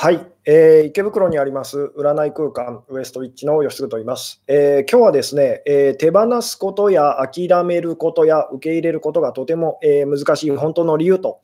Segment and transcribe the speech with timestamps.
[0.00, 11.40] はい、えー、池袋にあります占い空間ウエストウィッチの吉嗣と言います、えー、今日はですね、えー、手放すことや諦めることや受け入れることがとても、え難しい本当の理由と、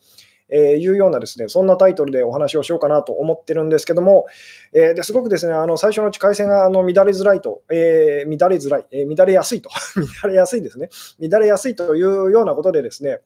[0.51, 4.27] えいうようなですねそんなタイトルでお話をしようかなと思ってるんですけども、
[4.73, 9.71] えですごくですねあの最初のうち回線があの乱れづらいと、え乱れづらい、え乱れやすいと。
[10.23, 10.91] 乱れやすいですね。
[11.19, 13.19] 乱れやすいというようなことでですね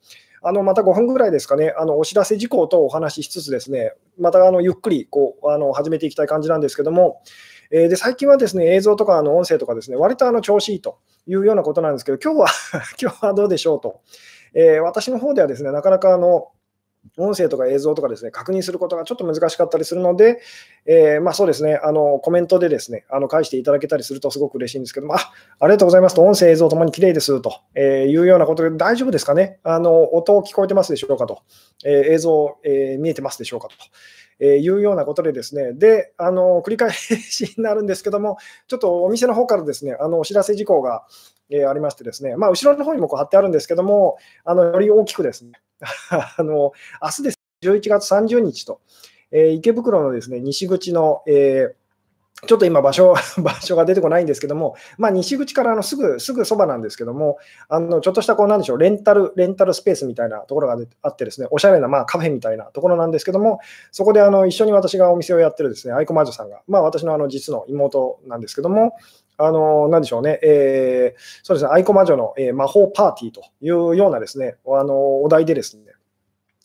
[0.43, 7.23] あのまた5分ぐらいですかね、あのお知らせ事項とお話ししつつですね、またあのゆっくりこうあの始めていきたい感じなんですけども、
[7.71, 12.49] えー、で最近はですね映像とかあの音声とかですね、割とあの調子いいというようなことなんですけど、今日は
[13.01, 14.01] 今日はどうでしょうと、
[14.55, 16.49] えー、私の方ではですね、なかなかあの
[17.17, 20.41] 音声とか映像とかですね、確認することがちょっと難しかったりするので、
[20.87, 31.43] えー、まあ、そうですね、あのコメントでですね、あの返していただけたりするとすごく嬉しいんですけども、あありがとうございますと、音声、映像ともに綺麗ですと、えいうようなことで大丈夫ですかね、あの音聞こえてますでしょうかと、
[31.85, 33.75] え映像、え見えてますでしょうかと。
[34.41, 41.05] えいうようなことでですね、で、あの繰り返しになるんですけども、ちょっとお店の方からですね、あのお知らせ事項が、
[41.51, 45.53] えありましてですね、まあ、後ろの方にもこう貼ってあるんですけども、あのより大きくですね、
[46.39, 48.81] あの明日です、11月30日と、
[49.31, 63.61] えー、池袋のですね西口の、えー、ちょっと今場所、 場所が出てこないんですけども、まあ、西口からのすぐすぐそばなんですけども、あのちょっとしたこうなんでしょうレンタルレンタルスペースみたいなところがあって、ですねおしゃれなまあカフェみたいなところなんですけども、
[63.93, 68.95] そこであの一緒に私がお店をやってるですね愛子魔女さんが、まあ、私のあの実の妹なんですけども、
[69.39, 75.85] あの、なんでしょうね、えー、そうですね、愛子魔女の、えー、魔法パーティーというようなですね、あの、お題でですね、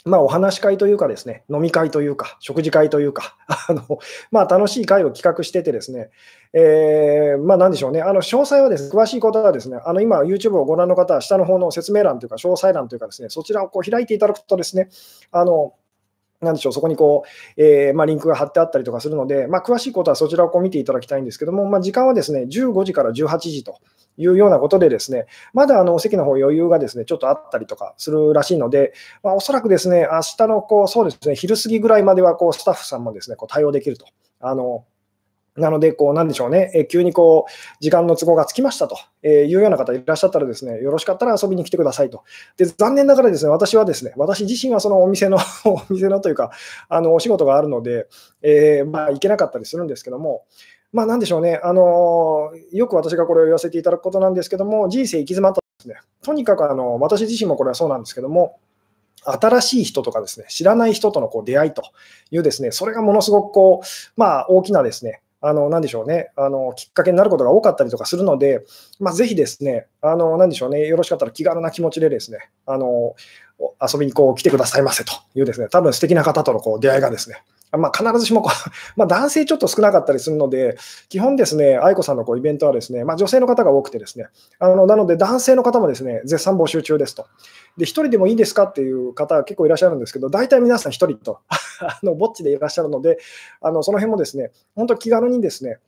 [0.06, 4.00] まあ、お話し会というかですね、飲み会というか、食事会というか、 あの
[4.32, 6.10] まあ、楽しい会を企画しててですね、
[6.52, 14.90] えー、まあ、なんでしょうね、あの詳細はです、ね、詳しいことはですね、あの今、YouTube をご覧の方は、下の方の説明欄というか、詳細欄というかですね、そちらをこう開いていただくとですね、
[15.32, 15.74] あの、
[16.44, 17.24] なんでしょう、そこにこ
[17.58, 23.80] う、えー、まあ、リンクが貼ってあったりとかするので、まあ、詳しいことはそちらをこう見ていただきたいんですけども、まあ、時間はですね、15時から18時と
[24.18, 34.06] いうようなことでですね、まだあのお席の方余裕がですね、ちょっとあったりとかするらしいので、まあ、おそらくですね、明日のこう、そうですね、昼過ぎぐらいまではこうスタッフさんもですね、こう対応できると。
[34.46, 34.84] あの
[35.56, 42.24] なので、こう、なんでしょうね、え急にこう、時間の都合がつきましたとえいうような方いらっしゃったらですね、よろしかったら遊びに来てくださいと。
[42.58, 46.52] で、残念ながらですね、私はですね、私自身はそのお店の お店のというか、
[46.90, 48.08] あの、お仕事があるので、
[48.42, 50.44] えー、まあ、行けなかったりするんですけども、
[50.94, 58.60] まあ、なんでしょうね、あのよく私がこれを言わせていただくことなんですけども、人生行き詰まったですね、とにかくあの私自身もこれはそうなんですけども、
[59.26, 61.82] 新しい人とかですね、知らない人とのこう出会いと
[62.30, 68.64] いうですね、それがものすごくこう、まあ、大きなですね、あの、なんでしょうね、あの、きっかけになることが多かったりとかするので、
[69.02, 73.14] まあ、ぜひですね、あの、なんでしょうね、よろしかったら気軽な気持ちでですね、あの、
[73.60, 77.44] 遊びにこう来てくださいませというですね、多分素敵な方とのこう出会いがですね、
[77.78, 80.78] まあ、必ずしもこう まあ、男性ちょっと少なかったりするので、
[81.10, 84.28] 基本ですね、愛子さんのこうイベントはですね、まあ、女性の方が多くてですね、
[84.60, 87.26] あのなので男性の方もですね、絶賛募集中ですと。
[87.78, 91.40] で、1人でもいいですかっていう方結構いらっしゃるんですけど、大体皆さん1人と
[91.82, 93.18] あのぼっちでいらっしゃるので、
[93.62, 95.80] あのその辺もですね、本当気軽にですね、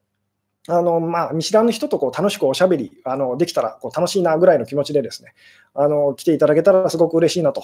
[0.67, 5.33] あのまあ、見知らぬ人とこう楽しくおしゃべりあのできたらこう楽しいなぐらいの気持ちでですね
[5.75, 7.63] あの来ていただけたらすごく嬉しいなと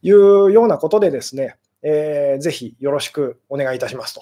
[0.00, 4.20] いうようなことでですね、えー、ぜひよろしくお願いいたしますと。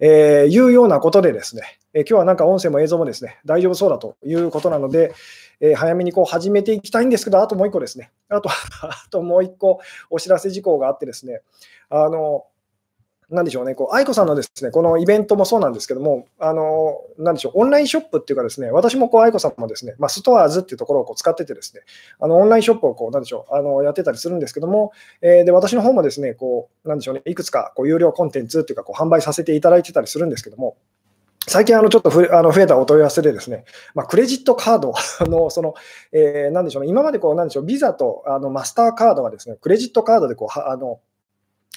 [0.00, 5.14] えー、いうようなことでですね、えー、今日はなんか音声も映像もですね大丈夫そうだということなので、
[5.60, 11.42] えー、早めにこう始めていきたいんですけど、あともう一個ですね、あとあともう一個お知らせ事項があってですね、
[11.90, 12.44] あの
[13.30, 21.82] なんでしょうね、こう愛子さんのですねこのイベントもそうなんですけども、あのなんでしょう、オンラインショップっていうか、ですね私もこう愛子さんもですね、まあ、ストアーズっていうところをこう使ってて、ですね
[22.20, 24.92] あのオンラインショップをこうなんでしょうあのやってたりするんですけども、
[25.22, 30.76] えー、で私の方もですねこうなんでしょうね、いくつかこう有料コンテンツっていうかこう販売させていただいてたりするんですけども、
[31.46, 33.64] 最近あのちょっとふあの増えたお問い合わせで、ですね、
[33.94, 34.94] まあ、クレジットカード
[35.28, 35.74] の、その、
[36.12, 41.00] えー、なんでしょうね、今までこう、なんでしょう、ビザとあのマスターカードがですね、クレジットカードでこうあの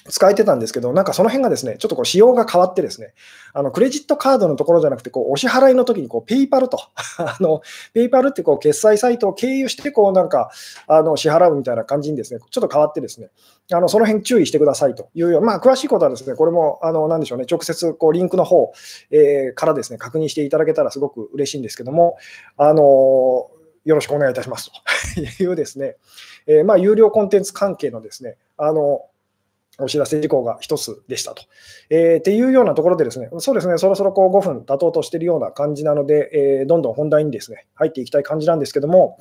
[0.08, 3.14] 使えてたんですけど、なんかその辺がですね、ちょっとこう仕様が変わってですね、
[3.52, 6.78] あのクレジットカードのところじゃなくて、こうお支払いの時にこうペイパルと、
[7.18, 7.62] あの
[7.92, 10.50] ペイパルってこう決済サイトを経由して、こうなんか
[10.86, 13.28] あの支払うみたいな感じにですね、ちょっと変わってですね、
[13.72, 18.72] あのその辺注意してくださいというようなまあ、詳しいことはですね、これも、あのなんでしょうね、直接こうリンクの方、
[19.10, 22.16] えー、からですね、確認していただけたらすごく嬉しいんですけども、
[22.56, 23.50] あの
[23.84, 24.70] よろしくお願いいたします
[25.14, 25.96] というですね、
[26.46, 29.02] えー、まあ、有料コンテンツ関係のですね、あの
[29.78, 31.44] お知らせ事項が一つでしたと。
[31.90, 36.30] えー、っていうようなところでですね、そうですね、そろそろこう5分経とうとしているような感じなので、
[36.60, 39.18] えー、どんどん本題にですね、入っていきたい感じなんですけども、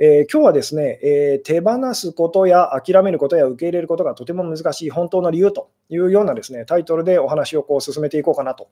[0.00, 8.68] えー、今日はですね、えー、手放すことや諦めることや受け入れることがとても難しい本当の理由というようなですねタイトルでお話をこう進めていこうかなと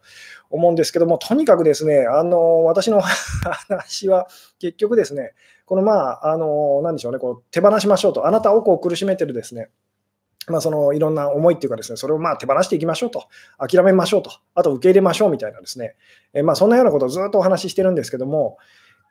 [0.50, 4.28] 思うんですけども、とにかくですね、あの私の 話は
[4.60, 5.32] 結局ですね、
[5.64, 9.70] このまあ、あの何でしょうね、こう手放しましょうと、あなたをこう苦しめてるですね、
[10.48, 13.26] まあ、そのいろんな思いっていうかですね、それをまあ手放していきましょうと、
[13.58, 15.94] 諦めましょうと、あと受け入れましょうみたいなですね、
[16.34, 18.58] え、まあそんなようなことをずっとお話ししてるんですけども、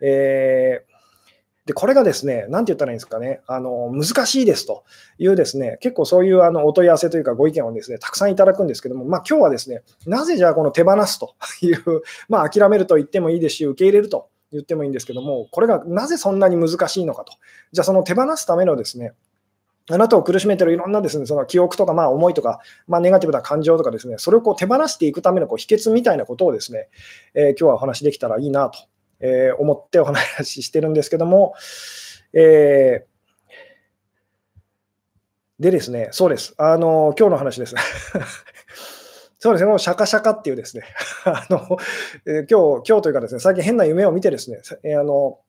[0.02, 0.96] えー
[1.66, 4.84] で、これがですね、なんて言ったらいいんですかね、あの難しいですと
[5.18, 17.34] いうですね、結構そういうあのお問い合わせというかご意見をですね、たくさんいただくんですけども、まあ今日はですね、なぜじゃあこの手放すという、 まあ諦めると言ってもいいですし、受け入れると言ってもいいんですけども、これがなぜそんなに難しいのかと。
[17.72, 19.14] じゃあその手放すためのですね、
[19.92, 26.90] あなたを苦しめているいろんなですね、その記憶とか、まあ思いとか、まあネガティブな感情とかですね、それをこう手放していくためのこう秘訣みたいなことをですね、
[27.36, 28.80] えー、今日はお話できたらいいなと、
[29.20, 31.54] えー、思ってお話ししてるんですけども、
[32.34, 36.56] えー、でですね、そうです。
[36.58, 37.76] あの、今日の話です。
[39.40, 40.84] そうですね、もうシャカシャカっていうですね、
[41.26, 41.78] あの、
[42.26, 45.40] えー、今日、今日というかですね、最近変な夢を見てですね、えー、あの、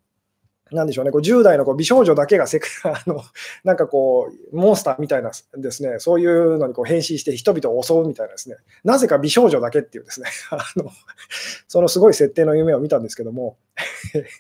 [0.73, 3.23] なんでしょうね、こう10代のこう美少女だけがせ あの
[3.63, 10.91] なんかこう、モンスターみたいなですね、そういうのにこう変身して人々を襲うみたいなですね、なぜか美少女だけっていうですね、 あの
[11.69, 13.59] そのすごい設定の夢を見たんですけども、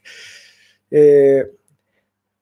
[0.91, 1.51] えー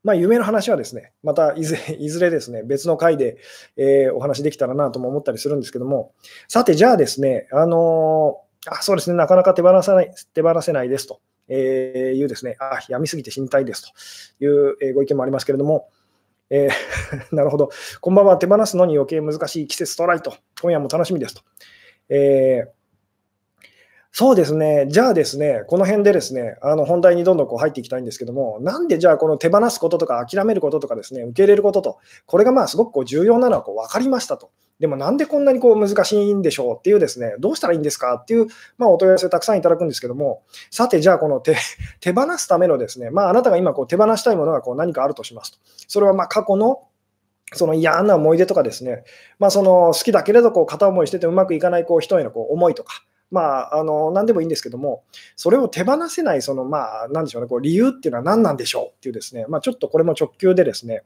[0.02, 3.38] まあ、夢の話はですね、またいずれいずれですね、別の回で、
[3.76, 6.12] えー、お話できたらなとも思ったりするんですけども、
[6.46, 15.88] さて、じゃあですね、あのー、あそうですね、なかなか手放さない手放せないですと、えいうですね、あ病みすぎて死にたいですというご意見もありますけれども、
[16.50, 17.70] えー、 なるほど、
[18.00, 21.42] こんばんは、手放すのに余計難しい季節到来と、今夜も楽しみですと。
[22.08, 22.84] えー
[24.16, 34.52] そうですね、じゃあですね、この辺でですね、あの本題にどんどんこう入っていきたいんですけども、なんでじゃあこの手放すこととか諦めることとかですね、受け入れることと、これがまあすごくこう重要なのはこう分かりましたと。
[34.84, 41.56] でもなんでこんなにこう難しいんでしょうっていうですね、どうしたらいいんですかっていう、まあ、お問い合わせたくさんいただくんですけども、さてじゃあこの手
[42.00, 45.58] 手放すためのですね、まあ、あなたが今こう手放したいものがこう何かあるとしますと。
[45.88, 46.82] それはま過去の
[47.54, 49.04] その嫌な思い出とかですね、
[49.38, 55.04] まあ、その好きだけれどこう片思いしててうまくいかないこう人へのこう思いとか、まあ、あの何でもいいんですけども、
[55.34, 61.04] それを手放せない、そのまあ、なんでしょうね、こう理由っていうのは何なんでしょうっていうですね、まあ、ちょっとこれも直球でですね、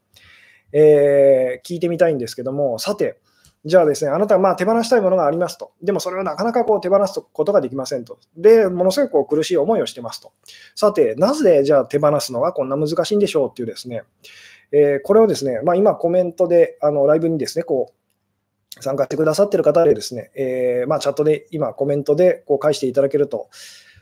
[0.73, 3.19] えー、聞いてみたいんですけども、さて、
[3.65, 5.73] じゃあですね、あなたはまあ手放したいものがありますと。
[5.83, 8.19] でもそれをなかなかこう手放すことができませんと。
[8.37, 10.33] で、ものすごくこう苦しい思いをしてますと。
[10.75, 14.05] さて、なぜじゃあ手放すのがこんな難しいんでしょうっていうですね、
[14.71, 17.93] えー、これをですね、まあ、今コメントで、あのライブにですね、こ
[18.79, 23.49] う参加してくださってる方でですね、えー、まあ、チャットで今コメントでこう返していただけると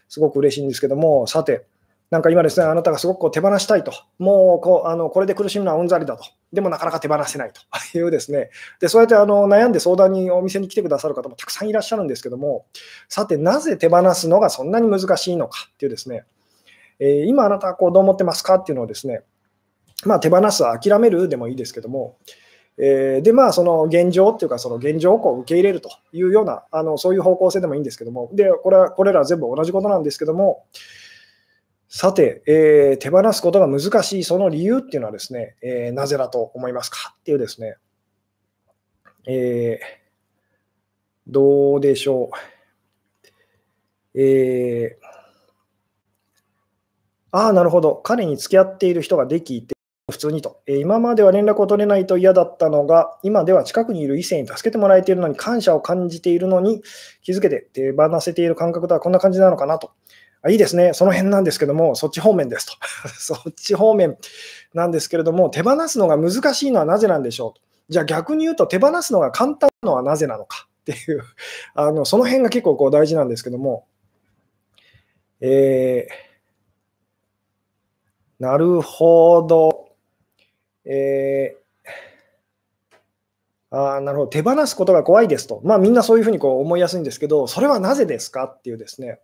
[0.09, 1.65] すごく嬉しいんですけども、さて、
[2.11, 7.61] なんか今ですね、あなたがすごくこう手放したいと、もうこうあのこれで苦しむのはうんざりだと、でもなかなか手放せないと。
[7.99, 8.51] いうですね、
[8.81, 12.67] でそうやってあの悩んで相談にお店に来てくださる方もたくさんいらっしゃるんですけども、
[13.09, 16.25] さて、なぜ手放すのがそんなに難しいのかっていうですね、
[16.99, 19.23] えー、今あなたはこうどう思ってますかっていうのをですね、
[20.05, 22.19] まあ、手放す、諦めるでもいいですけども、
[22.79, 30.65] えー、で、まあ、その現状っていうか、その現状をこう受け入れるというような、あのそういう方向性でもいいんですけども、で、これは、これら全部同じことなんですけども、
[31.89, 37.77] さて、えー、手放すことが難しいその理由っていうのはですね、えー、なぜだと思いますかっていうですね、
[39.27, 40.07] えー、
[41.29, 42.31] どうでしょ
[44.15, 44.21] う。
[44.21, 44.99] え、
[47.33, 47.97] ああ、なるほど。
[47.97, 49.77] 彼に付き合っている人ができて、
[50.11, 56.83] 普通にと、え今までは連絡を取れないと嫌だったのが、今では近くにいる異性に助けてもらえているのに感謝を感じているのに
[57.23, 59.91] 気づけて手放せている感覚とはこんな感じなのかなと。
[60.43, 62.73] あいいですね、その辺なんですけども、そっち方面ですと。
[63.19, 64.17] そっち方面
[64.75, 67.55] なんですけれども、手放すのが難しいのはなぜなんでしょう？
[67.55, 67.61] と。
[67.89, 70.69] じゃあ逆に言うと、手放すのが簡単なのはなぜなのか？
[70.83, 71.23] っていう、
[71.75, 73.87] あのその辺が結構こう大事なんですけども、
[75.41, 79.89] えー、なるほど。
[80.85, 84.29] えー、あなるほど。
[84.29, 88.45] 手放すことが怖いですと、まあ、みんなそういうふうにこう思いやすいんですけど、それはなぜですか？
[88.45, 89.19] っていうですね、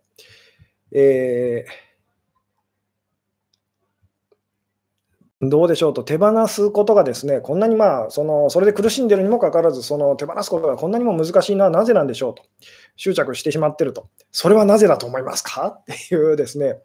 [0.95, 12.43] えー、どうでしょうと、手放すことがですね、こんなにまあ、そのそれで苦しんでるにもかかわらず、その手放すことがこんなにも難しいのはなぜなんでしょうと、
[12.95, 15.79] 執着してしまってると、それはなぜだと思いますか？
[15.81, 16.79] っていうですね、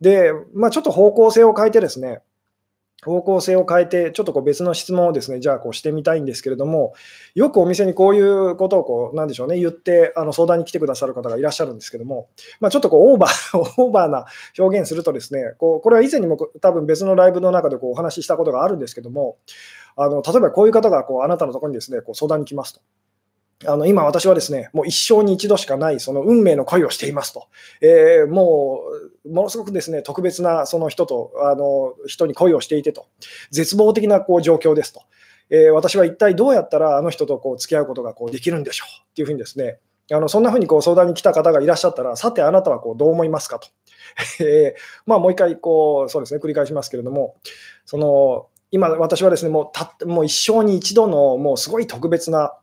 [0.00, 2.20] で、まあ、ちょっと方向性を変えてですね、
[3.04, 6.94] 方向性を変えて、ちょっとこう別の質問をですね、じゃあこうしてみたいんですけれども、
[7.34, 12.28] よくお店にこういうことをこう、なんでしょうね、言ってあの相談に来てくださる方がいらっしゃるんですけども、
[12.60, 19.36] まあ、ちょっとこうオーバー、 オーバーな表現するとですね、こうこれは以前にも多分別のライブの中でこうお話ししたことがあるんですけども、
[19.96, 22.80] あの例えばこういう方がこうあなたのところにですね、こう相談に来ますと。
[23.66, 27.48] あの今、私はですね、もう一生に一度しかないその運命の恋をしていますと、
[27.80, 28.82] えー、も
[29.24, 33.06] うものすごくですね特別なその人とあの人に恋をしていてと、
[33.50, 35.02] 絶望的なこう状況ですと、
[35.50, 39.78] えー、私は一体どうやったらあの人とこう付き合うことがこうできるんでしょうっていうふうにですね、
[40.10, 43.68] あのそんなふうにこう相談に来た方がいらっしゃったら、さてあなたはこうどう思いますかと、
[44.44, 47.36] えー、まあ、もう一回こうそうです、ね、繰り返しますけれども、
[47.84, 52.54] その今、私はですねもうたもう一生に一度のもうすごい特別な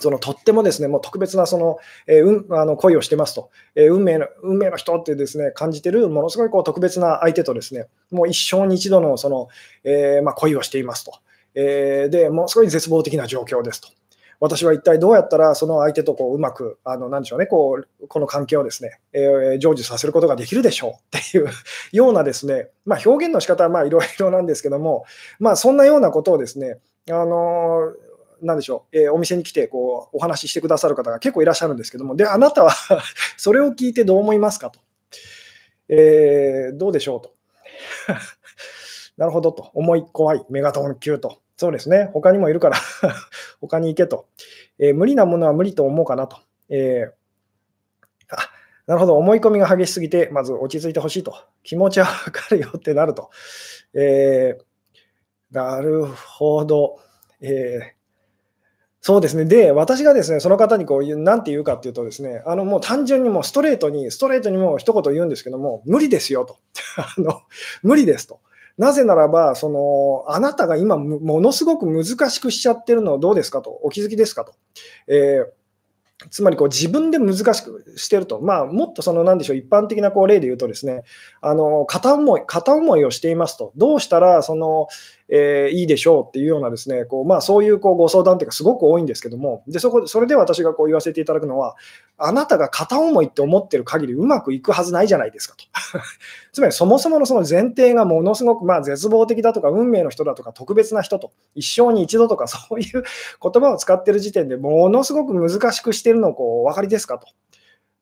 [0.00, 9.48] そのとってもですね、もう特別なその、えー、うん、あの恋をしてますと、えー、運命の、運命の人ってですね、感じてる、ものすごいこう特別な相手とですね、もう一生に一度のその、
[9.84, 11.12] えー、まあ、恋をしていますと、
[11.54, 13.88] えー、で、ものすごい絶望的な状況ですと。
[14.40, 21.48] 私は一体どうやったらその相手とこううまく、あのなんでしょうね、こうこの関係をですね、えー、成就させることができるでしょうっていう
[21.92, 25.04] ようなですね、まあ、表現の仕方はまあいろいろなんですけども、
[25.40, 26.78] まあ、そんなようなことをですね、
[27.10, 28.07] あのー
[28.42, 32.72] なんでしょう、えー、お店に来てこうお話ししてくださる方が結構いらっしゃるんですけども、で、あなたは
[33.36, 34.80] それを聞いてどう思いますかと。
[35.88, 37.34] えー、どうでしょうと。
[39.16, 39.70] なるほどと。
[39.74, 41.40] 重い、怖い、メガトン級と。
[41.56, 42.10] そうですね。
[42.12, 42.76] 他にもいるから
[43.60, 44.28] 他に行けと、
[44.78, 46.38] えー、無理なものは無理と思うかなと。
[46.68, 47.12] えー、
[48.30, 48.50] あ
[48.86, 49.16] なるほど。
[49.16, 51.34] 思い込みが激しすぎて、まず落ち着いてほしいと。
[51.62, 53.30] 気持ちはわかるよってなると。
[53.92, 57.00] えー、なるほど。
[57.40, 57.97] えー
[59.00, 59.44] そうですね。
[59.44, 66.56] で、私がですね、その方にこう、なんて言うかっていうとですね、あの、もう単純にもうストレートに、ストレートにもう一言言うんですけども、無理ですよと。
[66.98, 67.42] あの、
[67.82, 68.40] 無理ですと。
[68.76, 74.52] なぜならば、その、あなたが今、ものすごく難しくしちゃってるのどうですかと、お気づきですかと。
[75.06, 75.58] えー
[76.30, 81.04] つまりこう自分で難しくしてると、まあ、もっとそのなんでしょう一般的なこう例で言うとですね
[81.40, 84.88] あの片思い片思いをしていますと、どうしたらその、
[85.28, 91.76] えー、いいでしょうっていうようなですねこう、まあ、そういうこうご相談というかすごく多いんですけども、でそこそれで私がこう言わせていただくのは、
[92.16, 95.64] あなたが片思いって思ってる限りうまくいくはずないじゃないですかと。
[96.52, 103.02] つまりそもそものその前提がものすごくまあ絶望的だとか、運命の人だとか、特別な人と、一生に一度とか、 そういう
[103.42, 107.26] 言葉を使ってる時点でものすごく難しくしてるのをこうお分かりですかと。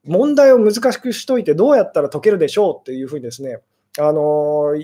[0.04, 3.60] 問題を難しくしといてどうやったら解けるでしょうっていうふうにですね、
[3.98, 4.74] あの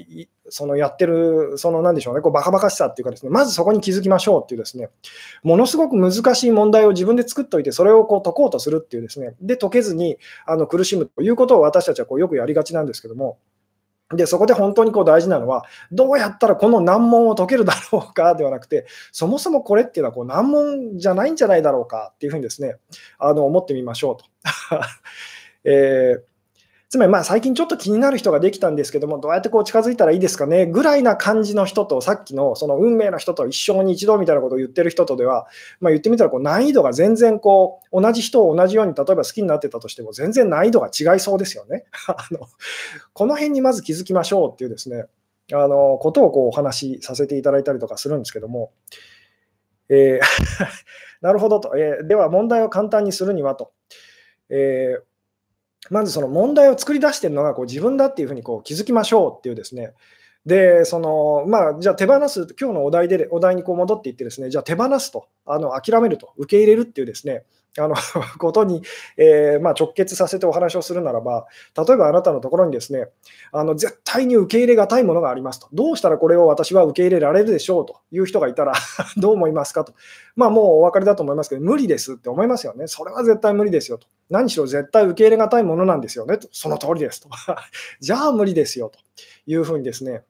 [0.48, 4.90] そのやってる、そのなんでしょうね、こうバカバカしさっていうかですね、まずそこに気づきましょうっていうですね、
[5.42, 13.38] ものすごく難しい問題を自分で作っておいて、それをこう解こうとするっていうですね、で、解けずにあの苦しむということを私たちはこうよくやりがちなんですけども、
[14.14, 22.76] で、そこで本当にこう大事なのは、どうやったらこの難問を解けるだろうか ではなくて、そもそもこれっていうのはこう難問じゃないんじゃないだろうかっていうふうにですね、
[23.18, 24.24] あの思ってみましょうと。
[25.64, 26.31] えー
[26.92, 35.46] つまりまあ最近ちょっと気になる人ができたんですけども、どうやってこう近づいたらいいですかねぐらいな感じの人と、さっきのその運命の人と一生に一度みたいなことを言ってる人とでは、
[35.80, 41.84] まあ、言ってみたらこう難易度が全然こう同じ人を同じように例えば好きになってたとしても、全然難易度が違いそうですよね。
[42.08, 42.40] あの
[43.14, 45.06] この辺にまず気づきましょうっていうですね、
[45.50, 48.70] あのことをこうお話しさせていただいたりとかするんですけども、
[49.88, 50.20] えー
[51.22, 53.72] なるほどと、えー、では問題を簡単にするにはと。
[54.50, 55.11] えー
[55.90, 59.92] まずその問題を作り出してるのがこう自分だっていうふうにこう気づきましょうっていうですね、
[60.46, 67.44] で、その、まあ、じゃあ手放す、今日のお題で、お題にこう戻っていってですね、じゃあ手放すと、あの諦めると、受け入れるっていうですね、
[67.78, 67.94] あの
[68.38, 68.82] ことに、
[69.16, 71.46] えー、まあ、直結させてお話をするならば、
[71.76, 73.08] 例えばあなたのところにですね、
[73.52, 78.72] あの絶対に受け入れがたいものがありますと、どうしたらこれを私は受け入れられるでしょうという人がいたら
[79.16, 79.94] どう思いますかと、
[80.36, 87.28] まあ、もうお分かりだと思いますけど、無理ですって思いますよね、それは絶対無理ですよと、何しろ絶対受け入れがたいものなんですよねと、その通りですと、
[88.00, 88.98] じゃあ無理ですよと
[89.46, 90.22] いうふうにですね、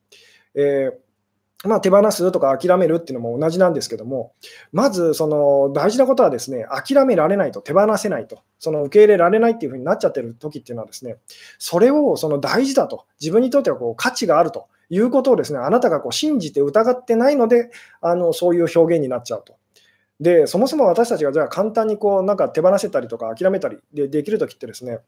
[0.55, 4.33] えーまあ、手放すとか諦めるっていうのも同じなんですけども、
[4.73, 11.19] まずその大事なことはですね、諦められないと、手放せないと、その受け入れられないっていうふうになっちゃってる時っていうのはですね、
[11.59, 19.55] それをその大事だと、自分にとってはこう価値があるということをですね、あなたがこう信じて疑ってないので、あのそういう表現になっちゃうと。
[20.23, 25.01] で、そもそも私たちがじゃあ簡単にこうなんか手放せたりとか諦めたりでできるときってですね、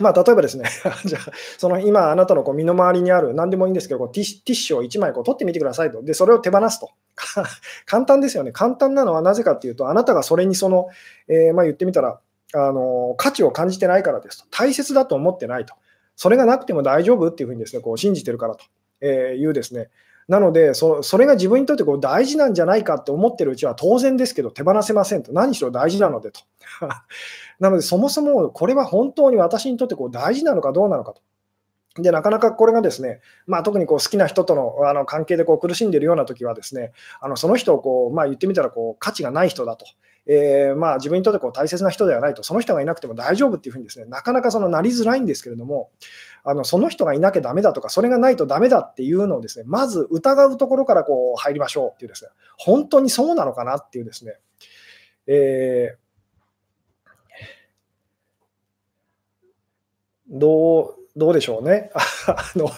[0.00, 0.64] まあ、例えばですね、
[1.06, 6.02] じゃあ、その今、あなたのこう身の回りにある、何でもいいんですけど、こうティッシュを1枚こう取ってみてくださいと。
[6.02, 6.90] で、それを手放すと。
[7.86, 8.50] 簡単ですよね。
[8.50, 10.88] 簡単なのはなぜかっていうと、あなたがそれにその、
[11.28, 12.18] えー、まあ、言ってみたら、
[12.54, 14.46] あの価値を感じてないからですと。
[14.50, 15.74] 大切だと思ってないと。
[16.16, 18.64] それがなくても大丈夫っていうふうにですね、こう信じてるからと
[19.02, 19.90] えいうですね、
[20.28, 25.32] なのでそ、それが自分にとってこう大事なんじゃないかって思ってるうちは当然ですけど手放せませんと。
[25.32, 26.40] 何しろ大事なのでと。
[27.60, 31.22] なので、そもそもこれは本当に私にとってこう大事なのかどうなのかと。
[32.00, 39.84] でなかなかこれがですね、まあ、特にこう好きな人とのあの関係でこう苦しんでいるような時はですね、あのその人をこう、まあ、言ってみたらこう価値がない人だと。
[40.26, 45.90] えー、まあ、自分にとってこう大切な人ではないと、その人がいなくても大丈夫っていうふうにですね、なかなかそのなりづらいんですけれども、
[46.44, 54.34] あのその人がいなきゃだめだとか、それがないとだめだっていうのをですね、まず疑うところからこう入りましょうっていうですね、本当にそうなのかなっていうですね、
[55.26, 61.90] えー、どうどうでしょうね。
[62.26, 62.70] あの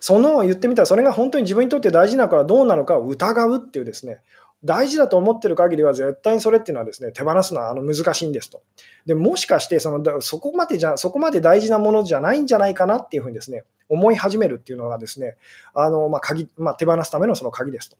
[0.00, 4.20] その言ってみたら、それが本当に自分にとって大事なのかどうなのかを疑うっていうですね、
[4.64, 8.62] 大事だと思ってる限りは絶対にそれっていうのはですね手放すのはあの難しいんですと。
[9.06, 15.36] でもしかしてそのそこまでじゃそこまで大事なものじゃないんじゃないかなっていうふうにですね思い始めるっていうのがですね
[15.74, 17.96] あの、まあ鍵まあ、手放すためのその鍵ですと。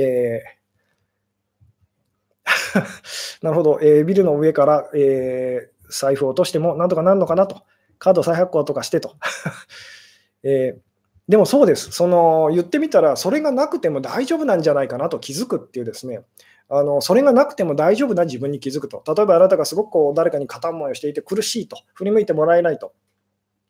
[0.00, 0.64] えー
[3.40, 7.62] なるほど、えー、ビルの上から、えー、財布を落としてもなんとかなるのかなと、
[7.98, 9.14] カード再発行とかしてと。
[10.42, 10.93] えー
[11.28, 11.90] でもそうです。
[11.90, 16.20] その言ってみたら、それがなくても大丈夫なんじゃないかなと気づくっていうですね、
[16.68, 19.02] あのそれがなくても大丈夫な自分に気づくと。
[19.06, 22.92] 例えばあなたがすごくこう誰かに片思いをしていて苦しいと、振り向いてもらえないと。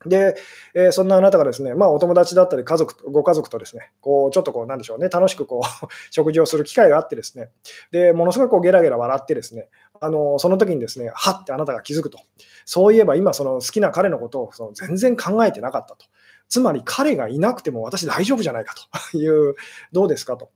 [0.06, 0.37] で、
[0.75, 7.50] えー、そんなあなたがですね、まあ、お友達だったり家族、ご家族とですね、こうちょっとこう、なんでしょうね、楽しくこう 食事をする機会があってですね、
[7.90, 9.68] でものすごくこうゲラゲラ笑ってですね、
[10.00, 12.18] あのその時にですね、はってあなたが気づくと。
[12.66, 16.06] そういえば今、その好きな彼のことをその全然考えてなかったと。
[16.54, 18.76] つまり彼がいなくても私大丈夫じゃないか
[19.11, 19.18] と。
[19.18, 19.56] いう、
[19.90, 20.50] どうですかと。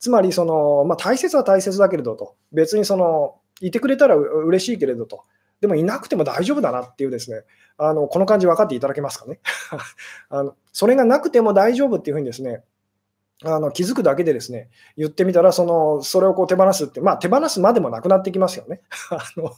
[0.00, 5.22] つまりその、まあ、大切は大切だけれどと、別にそのいてくれたら嬉しいけれどと、
[5.60, 7.42] でもいなくても大丈夫だなっていうですね、
[7.78, 9.38] あのこの感じ分かっていただけますかね。
[10.28, 10.56] あの。
[10.72, 12.64] それがなくても大丈夫っていうふうにですね、
[13.44, 18.80] あの気づくだけでですね、言ってみたら、そのそれをこう手放すって、まあ、手放すまでもなくなってきますよね。
[19.10, 19.52] あの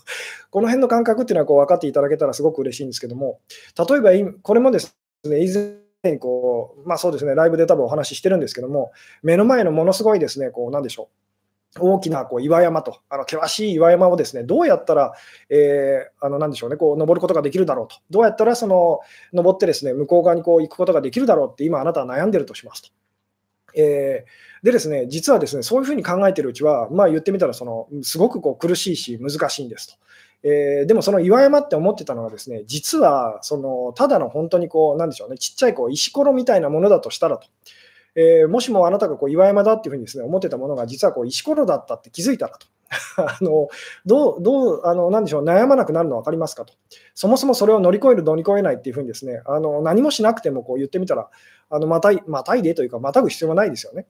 [0.51, 3.41] この辺の感覚っていうのはこう分かっていただけたらすごく嬉しいんですけども、
[3.89, 11.27] 例えばこれもですね、以前にこう、まあそうですね、ライブで多分お話ししてるんですけども、目の前のものすごいですね、こう、なんでしょう。
[11.79, 15.13] 大きなこう岩山と、あの険しい岩山をですね、どうやったら、
[15.51, 19.01] えー、あのなんでしょうね、こう登ることができるだろうと、どうやったらその
[19.33, 22.89] 登ってですね、向こう側にこう行くことができるだろうって、今あなたは悩んでるとしますと。
[23.79, 29.95] えー、でですね、実はですね、そういうふうに考えてるうちは、まあ言ってみたらその、すごくこう苦しいし、難しいんですと。
[30.43, 37.49] えー、でもその岩山って思ってたのはですね、実はそのただの本当にこう、なんでしょうね、ちっちゃいこう石ころみたいなものだとしたらと。
[38.17, 42.67] えー、もしもあなたがこう岩山だっていうふうにです、ね、思ってたものが実はこう石ころだったって気づいたらと。
[43.19, 43.69] あの
[44.07, 46.75] どう、どう、あの、なんでしょう、悩まなくなるの分かりますかと。
[47.15, 51.29] そもそもそれを乗り越える、乗り越えないっていうふうにですね、あの何もしなくてもこう言ってみたら、
[51.69, 54.07] あのまたい、またいでというか、またぐ必要はないですよね。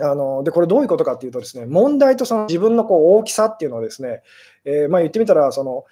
[0.00, 4.22] あのでこれどういうことかっていうとですね、問題とその自分のこう大きさっていうのはですね、
[4.64, 5.84] えー、まあ、言ってみたらその、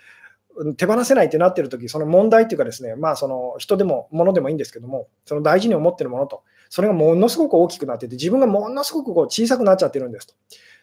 [0.76, 10.34] 手放せないってなってるとき、その問題っていうかですね、まあ、その人でも物でもいいんですけども、その大事に思ってるものと、それがものすごく大きくなってて、自分がものすごくこう小さくなっちゃってるんですと。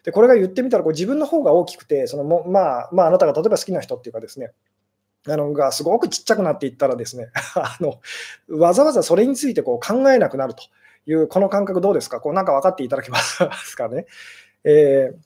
[0.04, 4.52] で、これが言ってみたらこう自分の方が大きくて、そのもまあ、まあ、あなたが例えば好きな人っていうかですね、
[5.26, 8.00] あのがすごくちっちゃくなっていったらですね、 あの
[8.48, 10.62] わざわざそれについてこう考えなくなると。
[11.08, 12.20] いう、この感覚どうですか？
[12.20, 13.38] こうなんか分かっていただけます
[13.76, 14.06] かね？
[14.64, 15.18] えー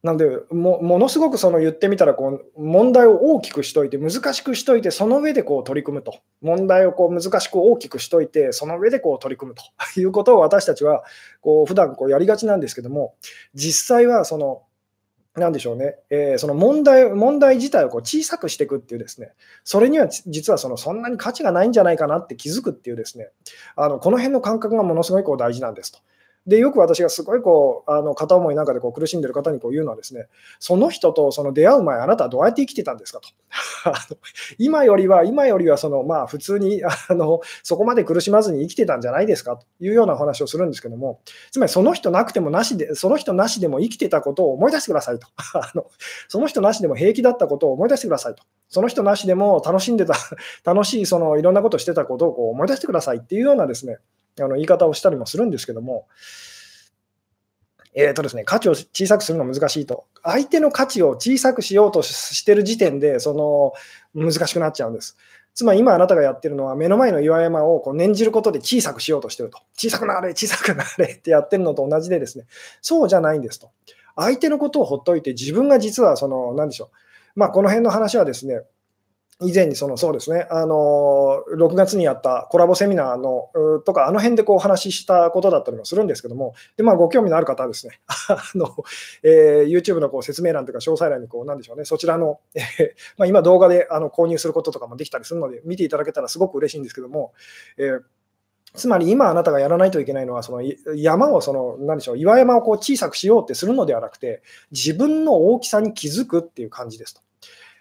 [0.00, 9.64] なのでも、ものすごくその言ってみたらこう、問題を大きくしといて、難しくしといて、その上でこう取り組むと、問題をこう難しく大きくしといて、その上でこう取り組むと
[10.00, 11.02] いうことを私たちは
[11.40, 13.16] こう普段こうやりがちなんですけども、
[13.54, 14.62] 実際はその
[15.38, 19.32] なんでしょうね、えー、その問題問題自体をこう小さくしていくっていうですね、
[19.64, 23.30] それには実はそのそんなに価値がないんじゃないかなって気づくっていうですね、
[23.76, 25.98] あのこの辺の感覚がものすごいこう大事なんですと。
[26.48, 33.28] で、よく私がすごいこう、あの片思いなんかでこう苦しんでる方にこう言うのはですね、その人とその出会う前、あなたはどうやって生きてたんですかと。
[34.56, 45.26] 今よりは、今よりはその、まあ、普通にあのそこまで苦しまずに生きてたんじゃないですかというようなお話をするんですけども、つまりその人なくてもなしで、その人なしでも生きてたことを思い出してくださいと。
[45.52, 45.84] あの
[46.28, 48.42] その人なしでも平気だったことを思い出してくださいと。
[48.70, 50.14] その人なしでも楽しんでた、
[50.64, 53.98] 楽しいそのいろんなことをしてたことをこう思い出してくださいっていうようなですね、
[54.42, 56.06] あの言い方をしたりもするんですけども、
[57.94, 60.06] えーとですね、価値を小さくするのは難しいと。
[60.22, 63.72] 相手の価値を小さくしようとしてる時点で、その
[64.14, 65.16] 難しくなっちゃうんです。
[65.54, 69.58] つまり今あなたがやってるのは目の前の岩山をこう念じることで小さくしようとしてると。
[69.74, 72.44] 小さくなれ、小さくなれってやってるのと同じでですね、
[72.80, 73.70] そうじゃないんですと。
[74.14, 76.90] 相手のことをほっといて自分が実はその、なんでしょ
[77.36, 77.40] う。
[77.40, 78.62] まあこの辺の話はですね、
[79.40, 83.50] 以前にそのそうですね、あの6月にやったコラボセミナーの
[83.84, 88.74] とか、あの辺でこうお話ししたことだったりもするんですけども、でまあ、ご興味のある方はですね、 あの
[89.22, 92.62] えー、YouTube のこう説明欄とか、詳細欄にこうなんでしょうね、そちらの、えー、
[93.16, 97.32] まあ、今、動画であの購入することとかもできたりするので、見ていただけたらすごく嬉しいんですけども、
[97.76, 98.00] えー
[98.74, 100.62] つまり今あなたがやらないといけないのは、その
[100.94, 107.22] 山をその、何でしょう、岩山をこう小さくしようってするのではなくて、自分の大きさに気づくっていう感じですと。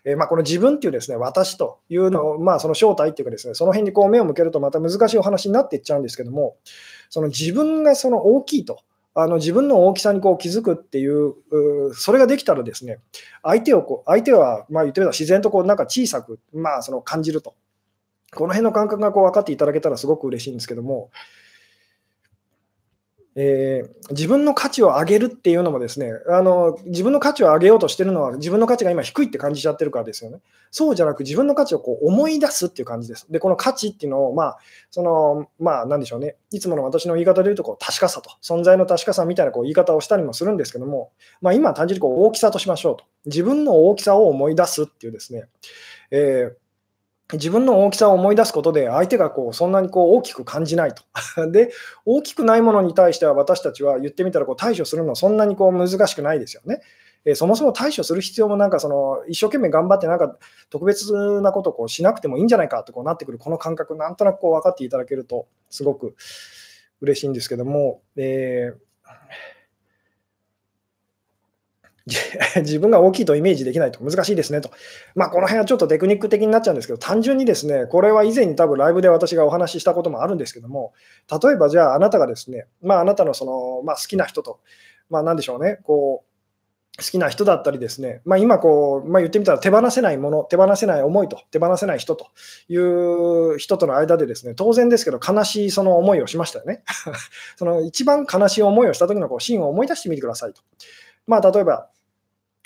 [0.07, 6.55] えー、まあ、この自分っていうですね、私というのを、まあ、その正体っていうかですね、その辺にこう目を向けるとまた難しいお話になっていっちゃうんですけども、
[7.09, 8.79] その自分がその大きいと。
[9.19, 11.33] あの自分の大きさにこう気づくっていう、
[11.95, 12.99] それができたらですね、
[13.41, 17.55] 相手をこう相手は、まあ、言ってみれば自然とこうなんか小さく、まあ、その感じると。
[18.35, 21.09] この辺の感覚がこう分かっていただけたらすごく嬉しいんですけども、
[23.39, 30.39] えー、自分の価値を上げるっていうのもですねあの、自分の価値を上げようとしてるのは、自分の価値が今低いって感じちゃってるからですよね。
[30.71, 33.31] そうじゃなく、自分の価値をこう思い出すっていう感じです。
[33.31, 34.57] で、この価値っていうのを、まあ、
[34.89, 43.03] その、まあ、なんでしょうね、いつもの私の言い方で言うとこう、確かさと、存在の確かさみたいなこう言い方をしたりもするんですけども、まあ、今単純にこう大きさとしましょうと。
[43.27, 45.43] 自分の大きさを思い出すっていうですね、
[46.09, 46.66] えー
[47.33, 51.03] 自分の大きさを思い出すことで、相手がこうそんなにこう大きく感じないと。
[51.51, 51.71] で、
[52.05, 56.81] 大きくないものに対しては、私たちは言ってみたらこう対処するのはそんなにこう難しくないですよね。
[57.25, 60.37] えそもそも対処する必要もなんかその一生懸命頑張ってなんか
[60.69, 66.15] 特別なことをこうしなくてもいいんじゃないかってこうなってくるこの感覚なんとなくこう分かっていただけるとすごく
[67.01, 68.87] 嬉しいんですけども、えー
[72.57, 74.71] 自分が大きいとイメージできないと難しいですねと。
[75.13, 80.93] まあ、この辺はちょっとテクニック的になっちゃうんですけど、単純にですね、これは以前に多分ライブで私がお話ししたこともあるんですけども、
[81.43, 84.59] 例えばじゃああなたがですね、まあ、あなたのその、まあ、好きな人と、
[85.09, 86.27] まあ、なんでしょうね、こう、
[86.97, 92.27] 好きな人だったりですね、まあ、今こう、まあ、言ってみたら手放せないもの、手放せない思いと、手放せない人と
[92.69, 96.83] いう人との間でですね、当然ですけど、悲しいその思いをしましたよね。
[97.55, 100.61] その一番悲しい思いをした時のこうシーンを思い出してみてくださいと。
[101.27, 101.89] まあ、例えば、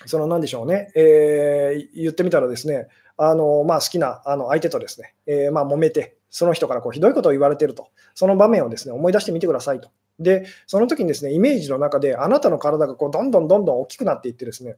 [0.06, 2.88] そのなんでしょうね、えー、言ってみたらですね、
[3.18, 9.90] あのまあ、好きなあの相手とですね、えー、まあ、揉めて、その人からこうひどいことを言われていると、その場面をですね思い出してみてくださいと。
[10.20, 14.78] で、その時にですね、イメージの中で、あなたの体がこうどんどんどんどん大きくなっていってですね、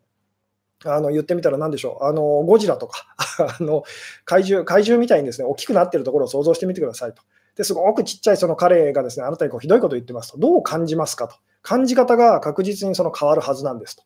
[0.86, 3.16] あの言ってみたら何でしょう、あのゴジラとか
[3.60, 3.84] あの
[4.26, 7.22] 怪獣怪獣みたいにですね大きくなっているところを想像してみてくださいと。
[7.56, 11.36] ですごくちっちゃいその彼がですねあなたにこうひどいことを言ってますと、どう感じますかと。
[11.64, 14.04] 感じ方が確実にその変わるはずなんですと。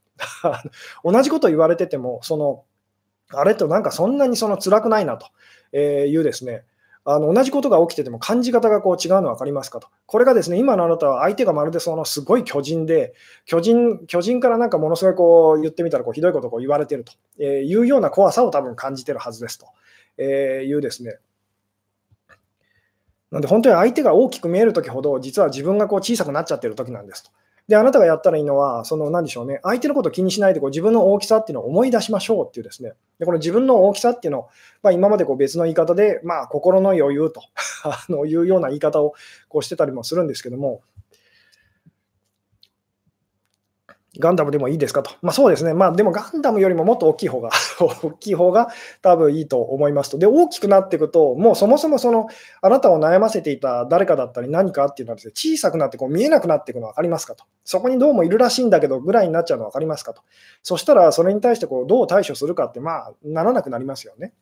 [1.04, 2.64] 同じこと言われてても、その
[3.34, 5.28] あれとなんかそんなにその辛くないなと
[5.78, 6.64] いうですね、
[7.04, 9.88] あの同じことが起きてても感じ方がこう違うの分かりますかと。
[10.06, 13.14] これがですね、今のあなたは相手がまるでそのすごい巨人で、
[13.46, 21.18] 巨人巨人からなんかものすごいこう言ってみたらこうひどいことを言われてるというような怖さを多分感じてるはずですというですね。
[23.32, 27.32] なんで本当に相手が大きく見えるときほど、実は自分がこう小さくなっちゃってるときなんですと。
[27.68, 34.50] で、あなたがやったらいいのは、その、なんでしょうね、相手のことを気にしないでこう自分の大きさっていうのを思い出しましょうっていうですね、でこの自分の大きさっていうのを、
[34.84, 37.42] まあ、今までこう別の言い方で、まあ、心の余裕と
[37.84, 39.16] あのいうような言い方を
[39.50, 40.82] こうしてたりもするんですけども、
[44.20, 45.12] ガンダムでもいいですかと。
[45.22, 45.74] まあ、そうですね。
[45.74, 47.50] まあ、でもガンダムよりももっと大きい方が
[47.80, 48.70] 大きい方が
[49.02, 50.18] 多分いいと思いますと。
[50.18, 52.28] で、大きくなっていくと、もうそもそもその、
[52.62, 57.46] あなたを悩ませていた誰かだったり何かっていうのはですね、小さくなってこう見えなくなっていくの分かりますかと。
[57.64, 60.22] そこにどうもいるらしいんだけど、ぐらいになっちゃうの分かりますかと。
[60.64, 64.34] そしたら、それに対してこうどう対処するかって、まあ、ならなくなりますよね。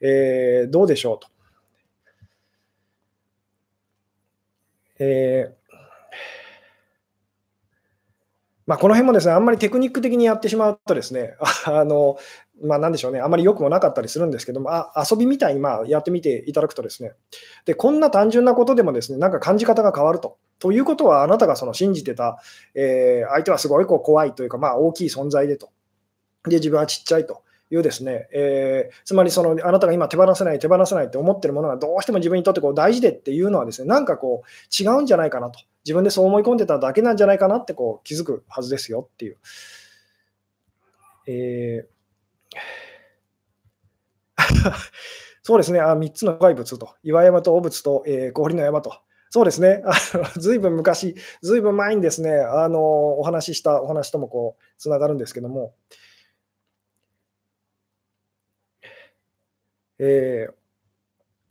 [0.00, 1.28] えー、どうでしょうと。
[4.98, 5.59] えー
[8.70, 11.34] まあ、この辺もですね、あんまりテクニック的にやってしまうとですね、
[11.66, 12.18] あの、
[12.62, 17.14] まあ、なんでしょうね、あまり良くもなかったりするんですけども、あ遊びみたいにまあやってみていただくとですね、
[17.64, 20.36] で、こんな単純なことでもですね、なんか感じ方が変わると。
[20.60, 22.38] ということは、あなたがその信じてた、
[22.76, 25.70] えー、相手はすごいこう怖いというか、まあ、大きい存在でと。
[26.44, 27.42] で、自分はちっちゃいと。
[27.72, 35.60] いうですね、えー、つまりそのあなたが今手放せない、手放せないって思ってるものがどうしても自分にとってこう大事でっていうのはですね、なんかこう違うんじゃないかなと。
[35.84, 39.38] 自分でそう思い込んでただけなんじゃないかなってこう気づくはずですよっていう。
[41.26, 42.60] えー、
[45.42, 49.00] そうですねあ、3つの怪物と、岩山と汚物と、えー、氷の山と。
[49.32, 49.82] そうですね、
[50.36, 52.80] ずいぶん昔、ずいぶん前にですね、あの
[53.18, 55.74] お話ししたお話ともこうつながるんですけども、
[59.98, 60.59] えー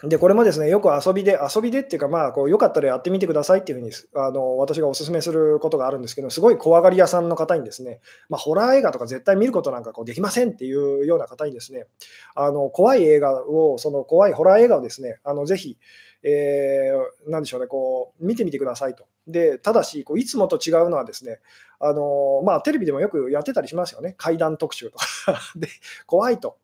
[0.03, 11.85] で、これもですね、よく遊びで、遊びでっていうか、まあ、こうよかったらやってみてくださいっていうふうにあの私がお勧めすることがあるんですけど、すごい怖がり屋さんの方にですね、まあ、ホラー映画とか絶対見ることなんかこうできませんっていうような方にですね、
[12.33, 15.77] あの怖い映画を、その怖いホラー映画をですね、あのぜひ、
[16.23, 19.05] えー、なんでしょうね、こう見てみてくださいと。
[19.27, 21.39] でただしこう、いつもと違うのはですね、
[21.81, 25.05] あのまあ、テレビでもよくやってたりしますよね、怪談特集とか。
[25.57, 25.67] で
[26.05, 26.57] 怖いと。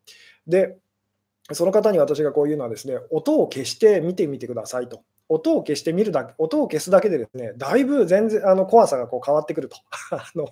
[0.48, 0.78] で
[1.52, 5.04] その方に私がこういうのはですね、音を消して見てみてくださいと。
[5.28, 9.78] 音を消してみるだけ、音を消すだけでですね、だいぶ全然あの怖さがこう変わってくると。
[10.12, 10.50] あの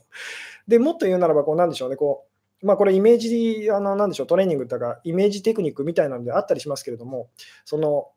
[0.68, 2.26] でもっと言うならば、こうなんでしょうね、こ
[2.62, 7.30] うまあ、これイメージ、あのなんでしょう、トレーニングとか、イメージテクニックみたいなのであったりしますけれども、
[7.66, 8.10] その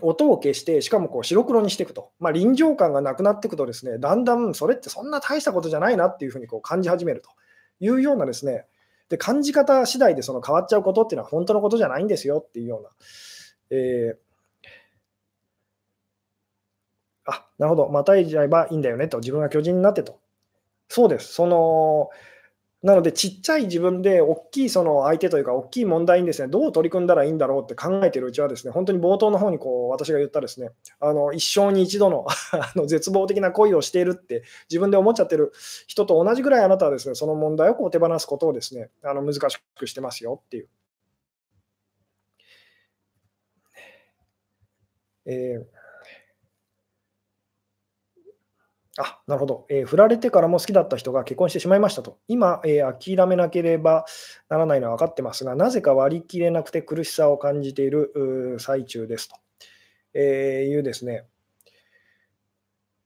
[0.00, 7.30] 音を消して、しかもこう白黒にしていくと、まあ、臨場感がなくなっていくと、ですねだんだんそれってそんな大したことじゃないなっていうふうにこう感じ始めると
[7.80, 8.66] いうようなですね、
[9.08, 12.90] で感じ方次第でその変わっちゃうことっていうのは本当のことじゃないんですよっていうような。
[13.70, 14.16] えー、
[17.26, 20.20] あなるほど、またいじゃえばいいんだよねと、自分が巨人になってと。
[20.88, 21.32] そうです。
[21.32, 22.10] その
[22.84, 30.68] なので、ちっちゃい自分で大きいその相手というか、大きい問題にですねどう取り組んだらいいんだろうって考えているうちは、ですね本当に冒頭の方にこう私が言ったですね
[31.00, 35.52] あの一生に一度のあの絶望的な恋をしているって自分で思っちゃってる
[35.86, 40.68] 人と同じぐらいあなたはですねその問題をこう手放すことをですねあの難しくしてますよっていう。
[45.26, 45.83] えー
[48.96, 52.18] あ、なるほど、えー、振られてからも好きだった人が結婚してしまいましたと。
[52.28, 54.04] 今、えー、諦めなければ
[54.48, 59.36] ならないのは分かってますが、なぜか割り切れなくて苦しさを感じている最中ですと、
[60.14, 61.24] えー、いうですね。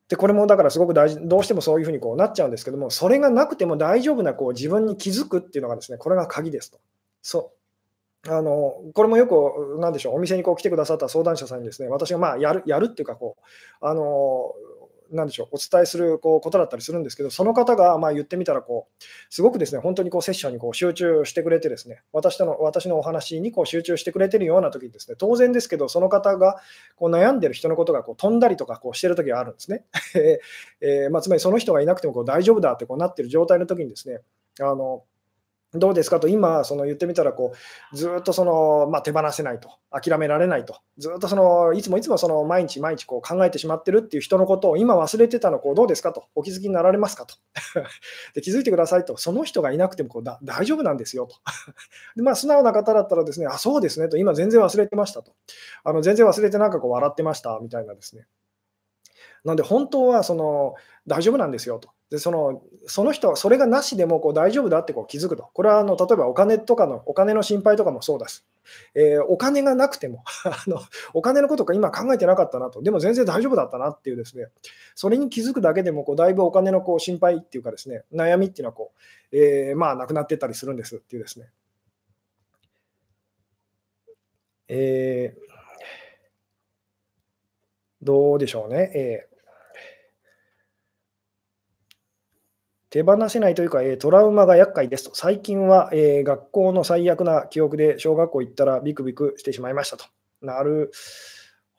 [0.08, 6.78] で、これもだからすごく大事、どうしてもそういうふうにこうなっちゃうんですけども、それがなくても大丈夫なこう自分に気づくっていうのがですね、これが鍵ですと。
[7.22, 7.58] そう
[8.26, 14.54] あのこれもよく、なんでしょう、お店にこう来てくださった相談者さんにですね、私がまあやるやるっていうかこうあの、
[15.10, 26.56] なんでしょう、お伝えするこうことだったりするんですけど、その方がまあ言ってみたらこう、すごくですね本当にこうセッションにこう集中してくれて、ですね私との私のお話にこう集中してくれてるような時にですね、当然ですけど、その方が
[26.96, 29.84] こう悩んでる人のことがこう飛んだりとかこうしてる時があるんですね。
[30.80, 34.20] えー、まあ、つまりその人がいなくてもこう大丈夫だってこうなってる状態の時にですね、
[34.60, 35.04] あの
[35.74, 36.18] どうですか？
[36.18, 37.52] と、今、その言ってみたらこ
[37.92, 46.14] う、ずっとその、まあ、手放せないと、諦められないと、ずっとそのいつもいつもその毎日毎日こう考えてしまってるっていう人のことを今忘れてたのこうどうですか？
[46.14, 47.26] と、お気づきになられますか？
[47.26, 47.34] と。
[48.34, 51.36] で、気づいてくださいと、その人がいなくてもこうだ大丈夫なんですよと。
[52.16, 55.32] で、まあ、素直な方だったらですね、あ、そうですねと、今全然忘れてましたと、
[55.84, 58.26] あの全然忘れてなんかこう笑ってましたみたいなですね。
[59.44, 60.74] なんで本当はその
[61.06, 61.90] 大丈夫なんですよと。
[62.10, 65.50] でそのその人はそれがなしでもこう大丈夫だってこう気づくと。
[65.52, 68.46] これはあの例えばお金とかのお金の心配とかもそうです。
[68.94, 70.80] えー、お金がなくても あの、
[71.14, 74.46] お金のことか今考えてなかったなと、でも全然大丈夫だったなっていうですね、
[74.94, 78.92] それに気づくだけでもこうだいぶお金のこう心配っていうかですね、悩みっていうのはこ
[79.32, 81.50] う、えー、まあなくなってったりするんですっていうですね。
[84.68, 85.40] えー、
[88.02, 88.92] どうでしょうね。
[88.94, 89.37] えー
[92.90, 95.14] 手放せないというか、えトラウマが厄介ですと。
[95.14, 100.06] 最近は、え学校の最悪な記憶で小学校行ったらビクビクしてしまいましたと。
[100.40, 100.90] なる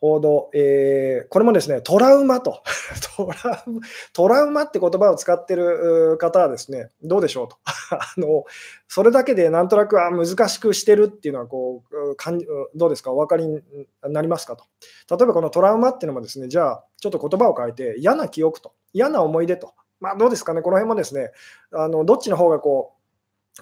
[0.02, 0.50] ほど。
[0.54, 2.62] えー、これもですね、トラウマと
[3.18, 3.82] トラウマ。
[4.14, 7.58] トラウマって言葉を使ってる方はですね、どうでしょうと。
[7.92, 8.46] あの
[8.88, 12.40] それだけでなんとなくあ難しくしてるっていうのはこうかん、
[12.76, 13.62] どうですか、お分かりに
[14.04, 14.64] なりますかと。
[15.10, 19.74] 例えばこのトラウマっていうのもですね、じゃあちょっと言葉を変えて、嫌な記憶と、嫌な思い出と。
[20.00, 21.32] まあ、どうですかね、この辺もですね、
[21.72, 22.94] あのどっちの方がこ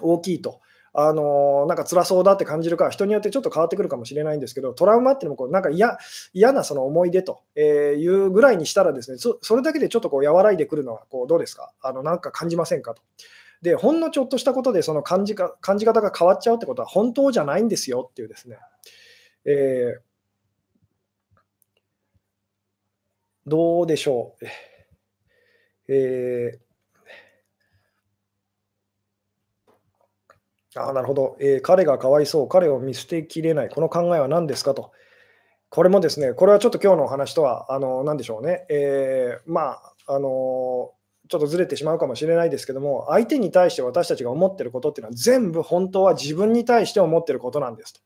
[0.00, 0.60] 大きいと。
[0.94, 11.72] あのなんか辛そうだって感じるか、人によってちょっと変わってくるかもしれないんですけど、トラウマっていうのもこうなんか嫌なその思い出というぐらいにしたら、ですねそれだけでちょっとこう和らいでくるのはこうどうですか？
[11.82, 13.02] あの、なんか感じませんかと。
[13.60, 18.56] で、ほんのちょっとしたことでその感じか感じ方が変わっちゃうってことは本当じゃないんですよっていうですね。
[19.44, 20.00] えー、
[23.46, 24.44] どうでしょう。
[25.88, 34.92] えー、あなるほど、えー、彼がかわいそう、彼を見捨てきれない、この考えは何ですかと。
[35.70, 40.92] これもですね、これはちょっと今日のお話とは、あの何でしょうね、えー、まあ、あの
[41.28, 48.00] ちょっとずれてしまうかもしれないですけども、相手に対して私たちが思ってることっていうのは、全部本当は自分に対して思ってることなんですと、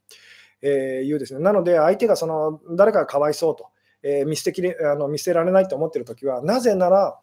[0.63, 1.41] えー、いうですね。
[1.41, 3.69] なので、相手がその誰かがかわいそうと、
[4.03, 7.17] えー、見捨てきれあの見捨てられないと思ってるときは、なぜなら、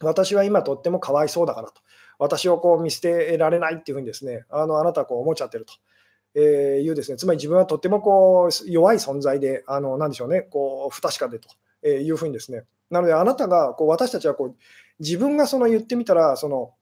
[0.00, 1.80] 私は今とってもかわいそうだからと。
[2.18, 5.74] 私をこう見捨てられないっていうふうにですね、あのあなたはこう思っちゃってると。
[6.36, 14.56] えいうですね、つまり自分はとってもこう弱い存在で、あのなんでしょうね、こう不確かでというふうにですね、なのであなたがこう私たちはこう
[14.98, 16.72] 自分がその言ってみたら、その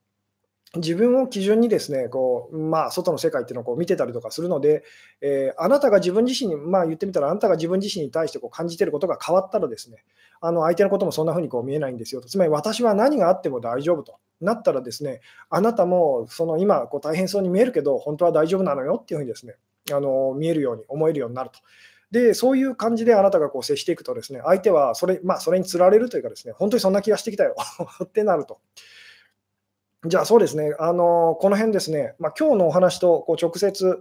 [0.77, 4.85] 自分を基準にですね、こうまあ、外の世界っていうのをこう見てたりとかするので、
[5.21, 10.03] えー、あなたが自分自身に、まあ、言ってみたら、あなたが自分自身に対してこう感じてることが変わったらですね、
[10.41, 12.29] あの相手のこともそんな風にこう見えないんですよと。
[12.29, 19.57] つまり私は何があっても大丈夫となったらですね、あなたもその今こう大変そうに見えるけど、本当は大丈夫なのよっていうふうにですね、
[19.93, 21.59] あの見えるように思えるようになると。
[22.13, 27.55] で、そういう感じであなたがこう接していくとですね、相手はそれ,、まあ、それにつられるというかですね、本当にそんな気がしてきたよ
[28.05, 28.59] ってなると。
[30.05, 34.01] じゃあそうですね、あのこの辺ですね、まあ、今日のお話とこう直接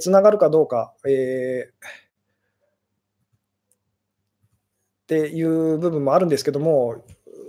[0.00, 1.72] つな、がるかどうか、えー、っ
[5.06, 7.04] ていう部分もあるんですけども、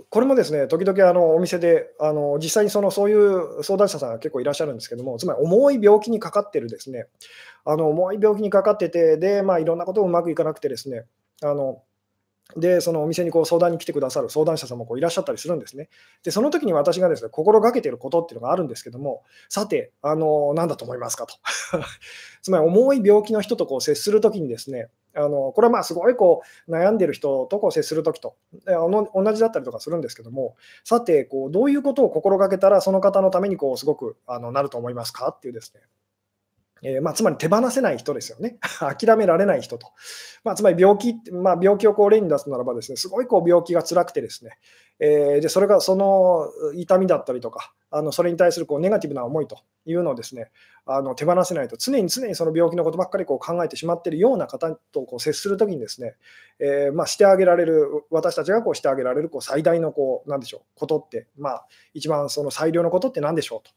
[0.08, 7.08] これもですね、時々あのお店であの実際にそのそういう相談者さんが結構いらっしゃるんですけども、つまり重い病気にかかってるですね、
[7.64, 11.06] あの重い病気にかかってて、でまあ、いろんなことがうまくいかなくてですね、
[11.42, 11.82] あの
[12.56, 15.88] で、そのお店にこう相談に来てくださる相談者さんもこういらっしゃったりするんですね。
[16.22, 21.34] で、その時に私がですね、心がけていることっていうのがあるんですけども、さて、あの、何だと思いますかと。
[22.42, 35.80] つまり、重い病気の人とこう接するときにですね、あのこれはまあすごいこう悩んでる人とこう接するときと同じだったりとかするんですけども、さてこう、どういうことを心がけたら、その方のためにこうすごくあのなると思いますかっていうですね、
[36.82, 38.58] えー、まあ、つまり手放せない人ですよね。
[38.80, 39.88] 諦められない人と。
[40.44, 44.58] まあ、つまり病気、まあ、病気をこう例に出すならばですね、すごいこう病気が辛くてですね、
[44.98, 50.50] えー、でそれがその痛みだったりとか、あのそれに対するこうネガティブな思いというのをですね、
[50.84, 56.14] あの手放せないと、常に常にその病気のことばっかりこう考えてしまっているような方とこう接するときにですね、
[56.58, 63.68] えー、まあ、してあげられる、私たちがこうしてあげられるこう最大のこう、なんでしょう、ことって、まあ、一番その最良のことって何でしょう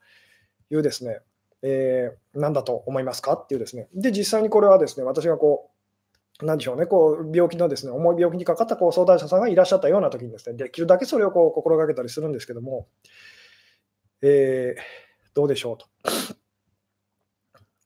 [0.70, 1.20] というですね、
[1.64, 3.34] えー、何だと思いますか？
[3.34, 3.88] っていうですね。
[3.96, 5.72] で、実際にこれはですね、私がこ
[6.42, 12.88] う、なんでしょうね、こう病気のですね、重い病気にかかったこう相談者さんがいらっしゃったような時にですね、できるだけそれをこう心がけたりするんですけども、
[14.22, 14.82] えー、
[15.34, 15.88] どうでしょうと。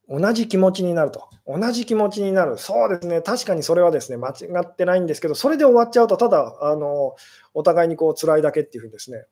[0.09, 1.27] 同じ気持ちになると。
[1.45, 2.57] 同じ気持ちになる。
[2.57, 3.21] そうですね。
[3.21, 7.17] 確かにそれはですね、間違ってないんですけど、それで終わっちゃうと、ただ、あの、
[7.53, 9.25] お互いにこう辛いだけっていうふうにですね、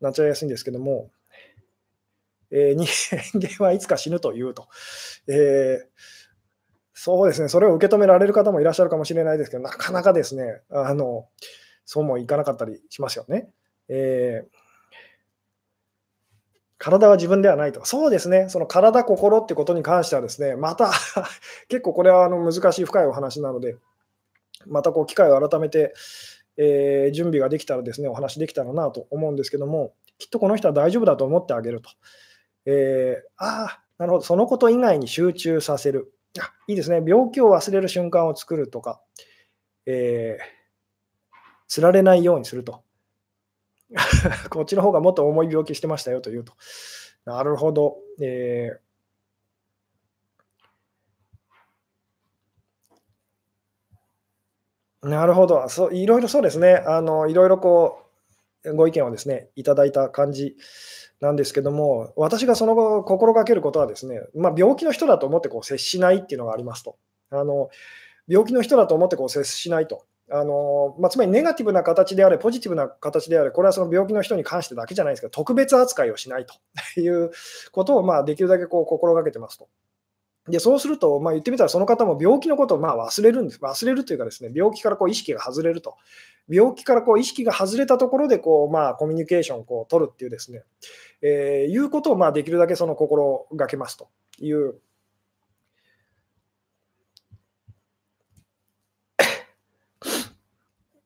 [0.00, 1.10] なっちゃいやすいんですけども、
[2.56, 4.68] えー、 人間はいつか死ぬというと、
[5.26, 5.86] えー、
[6.94, 11.28] そうですね、それを受け止められる方もいらっしゃるかもしれないですけど、なかなかですね、あの
[11.84, 13.50] そうもいかなかったりしますよね。
[13.88, 14.56] えー、
[16.78, 17.84] 体は自分ではないと。
[17.84, 20.92] そうですね、その体、心ってことに関してはですね、また
[21.68, 23.76] 結構これはあの難しい深いお話なので、
[24.66, 25.92] またこう機会を改めて、
[26.56, 31.90] えー、準備ができたらですね、お話できたらなと思うんですけども、きっとこの人は大丈夫だと思ってあげると。
[32.66, 36.12] えー、ああ、なるほど、そのこと以外に集中させる。
[36.40, 39.00] あいいですね、病気を忘れる瞬間を作るとか、
[39.86, 40.44] えー、
[41.68, 42.82] つられないようにすると。
[44.50, 46.54] こっちの方がもっと重い病気してましたよというと。
[47.24, 47.98] なるほど。
[48.20, 55.94] えー、なるほどそう。
[55.94, 56.82] いろいろそうですね。
[56.86, 58.08] あのいろいろこ
[58.64, 60.56] うご意見をですね、いただいた感じ
[61.20, 66.96] なんですけども、私がその後心がけることはですね、まあ、病気の人だと思ってこう接しないっていうのがありますと。
[67.30, 67.70] あの
[68.28, 70.04] 病気の人だと思ってこう接しないと。
[70.30, 77.30] あのまあ、つまりネガティブな形であれ、ポジティブな形であれ、これはその病気の人に関してだけじゃないですけど、特別扱いをしないという
[77.72, 79.68] ことをまあできるだけこう心がけてますと。
[80.48, 83.60] でそうすると、まあ、言ってみたら、その方も病気のことをまあ忘れるんです。
[83.60, 85.96] 忘れるというか、ですね病気からこう意識が外れると。
[86.48, 90.62] 病気からこう意識が外れたところでこう、まあ、コミュニケーションをこう取るっていうですね、
[91.22, 94.08] えー、いうことをまあできるだけその心がけますと
[94.40, 94.74] いう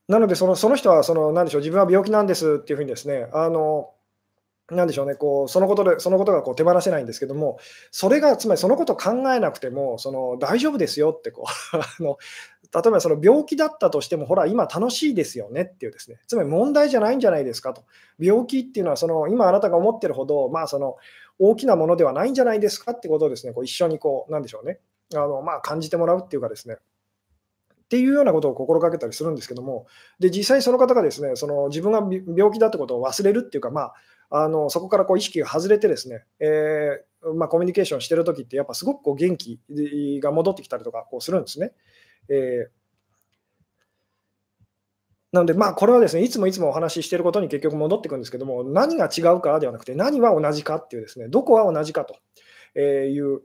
[0.08, 3.90] なのでその、その人はその、何でしょう、自分は病気なんですっていうふうにですね、あの
[4.70, 7.58] なんでしょうね、こうそのことでそのことがこう手放せないんですけども、
[7.90, 12.18] それが、つまりそのことを考えなくても、その大丈夫ですよってこう あの、
[12.74, 17.82] 例えばその病気だったとしても、ほら、今楽しいですよねっていうですね、つまり問題じゃないんじゃないですかと。
[18.18, 20.96] 病気っていうのは、その今あなたが思ってるほど、まあ、その
[21.38, 24.80] 大きなものではないんじゃないですかってことをですね、こう一緒にこう、なんでしょうね、
[25.14, 29.86] あのまあ、感じてもらうっていうかですね、っていうようなことを心がけたりするんですけども、
[30.18, 32.00] で実際その方がですねその自分が
[32.36, 33.94] 病気だってことを忘れるっていうか、まあ、
[34.30, 39.60] あのそこからこう意識が外れてですね、えー、まあ、コミュニケーションしてるときって、やっぱすごくこう元気
[40.22, 41.72] が戻ってきたりとかこうするんですね。
[42.28, 42.78] えー
[45.30, 52.18] なので、まあ、これはですね、いつもいつもお話ししていることに結局戻ってくるんですけども、何が違うかではなくて、何は同じかっていうですね、どこは同じかと
[52.80, 53.42] いう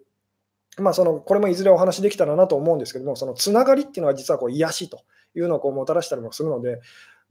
[0.78, 5.04] まあ、そのこれもいずれお話できたらなと思うんですけども、そのつながりっていうのは実はこう癒しと
[5.36, 6.80] いうのをこうもたらしたりもするので、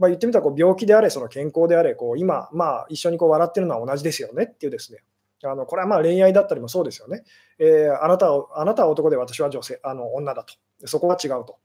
[0.03, 4.99] まあ、言ってみたらこう病気であれ、その健康であれ、こう今、まあ、一緒にこう笑ってるのは同じですよねっていうですね、
[5.45, 7.23] あのこれはまあ恋愛だったりもそうですよね。
[7.61, 10.55] えー、あなたはあなたは男で私は女性あの女だと。
[10.87, 11.59] そこは違うと。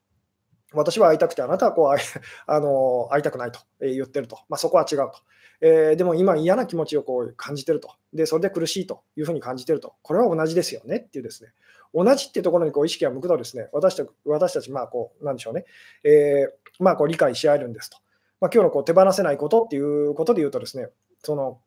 [0.71, 1.99] 私は会いたくて、あなたはこう会
[2.45, 4.37] あの会いたくないと言ってると。
[4.49, 5.13] まあ、そこは違うと。
[5.61, 7.89] えー、でも今嫌な気持ちをこう感じてると。
[8.13, 9.95] で、それで苦しいというふうに感じてると。
[10.03, 11.49] これは同じですよねっていうですね。
[11.93, 15.65] 同じっていうところにこう意識が向くとですね、私たち、私たちまあこう、なんでしょうね。
[16.03, 17.97] えー、まあこう理解し合えるんですと。
[18.39, 20.89] まあ、今日のこう手放せないことっていうことで言うとですね、
[21.23, 21.59] その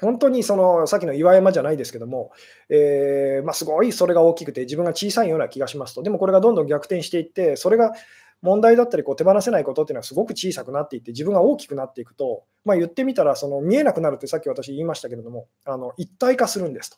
[0.00, 2.32] 本当にそのさっきの岩山じゃないですけども、
[2.70, 7.92] えー、まあ、すごいそれが大きくて自分が小さいような気がしますと、でもこれがどんどん逆転していって、それが
[8.42, 16.96] 問題だったりこう手放せないことっていうのはすごく小さくなっていって、自分が大きくなっていくと、まあ、言ってみたらその見えなくなるってさっき私言いましたけれども、あの一体化するんですと。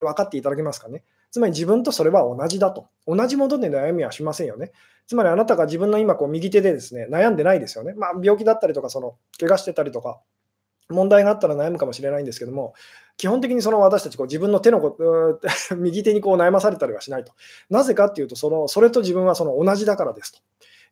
[0.04, 1.04] 分かっていただけますかね。
[1.30, 2.88] つまり自分とそれは同じだと。
[3.06, 4.72] 同じもので悩みはしませんよね。
[5.06, 7.94] つまりあなたが自分の今こう右手でですね悩んでないですよね。
[7.94, 10.20] まあ、病気だったりとか、その怪我してたりとか、
[10.88, 12.74] 問題があったら悩むかもしれないんですけども、
[13.16, 14.96] 基本的にその私たちこう自分の手のこ
[15.76, 17.32] 右手にこう悩まされたりはしないと。
[17.68, 20.38] なぜかっていうとその、それと自分はその同じだからですと、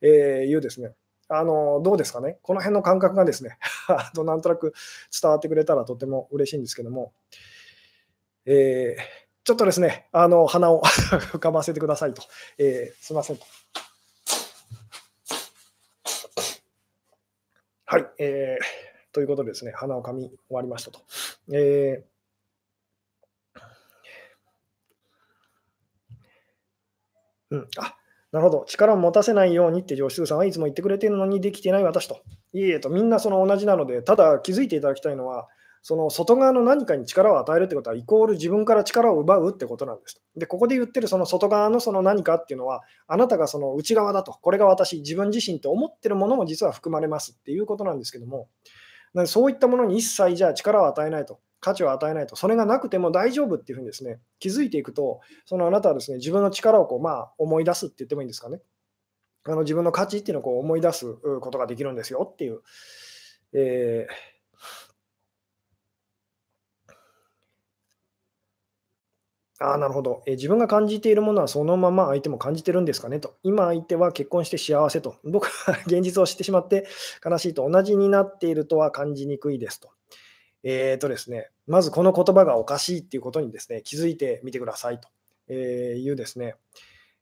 [0.02, 0.92] えーいうですね、
[1.28, 3.58] あのどうですかね、この辺の感覚がですね
[4.24, 4.72] なんとなく
[5.20, 7.12] 伝わってくれたらとても嬉しいんですけども、
[8.46, 10.82] えー、ちょっとですね、あの鼻を
[11.32, 12.20] 浮かばせてくださいと、
[12.58, 13.46] えー、すみませんと。
[17.86, 21.00] はい、えーということでですね、鼻をかみ終わりましたと。
[21.50, 27.96] えー、うん、あ
[28.32, 32.20] なるほど、力を持たせないようにって上司さんはいつも言ってくれてるのにできてない私と。
[32.52, 35.48] いえいえと、みんなその同じなので、ただ気づいていただきたいのは、
[35.88, 40.20] その外側の何かに力を与えるってことは、イコール自分から力を奪うってことなんです。
[40.36, 48.50] で、ここで言ってるその外側のその何かっていうのは、あなたがその内側だと、これが私、自分自身と思ってるものも実は含まれますっていうことなんですけども、
[49.24, 58.60] そういったものに一切じゃあ力を与えないと、価値を与えないと、それがなくても大丈夫っていうふうにですね、気づいていくと、そのあなたはですね、自分の力をこう、まあ、思い出すって言ってもいいんですかね。
[59.44, 62.60] あの自分の価値っていうのをこう思い出すことができるんですよっていう。
[63.54, 64.37] えー
[69.60, 73.18] ああ、なるほど、え自分が感じているものはそのまま相手も感じてるんですかね？
[73.18, 73.34] と。
[73.42, 75.16] 今相手は結婚して幸せと。
[75.24, 76.86] 僕は現実を知ってしまって
[77.24, 77.68] 悲しいと。
[77.68, 79.90] 同じになっているとは感じにくいですと。
[80.62, 85.08] えーとですね、まずこの言葉がおかしいっていうことにですね、気づいてみてくださいと、
[85.48, 86.54] えいうですね、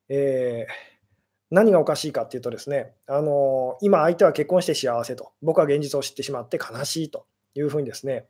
[0.09, 0.73] えー、
[1.51, 5.33] 何がおかしいかっていうとですね、あの今相手は結婚して幸せと。
[5.43, 8.27] 僕は現実を知ってしまって悲しいというふうにですね、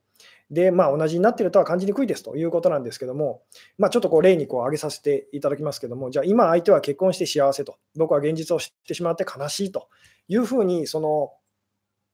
[0.50, 3.42] で、まあ、同じになっているとは感じにくいですということなんですけども、
[3.78, 9.88] まあ、ちょっとこう例にこう挙げさせていただきますけども、じゃあ今相手は結婚して幸せと、僕は現実を知ってしまって悲しいと
[10.28, 11.32] いうふうに、その、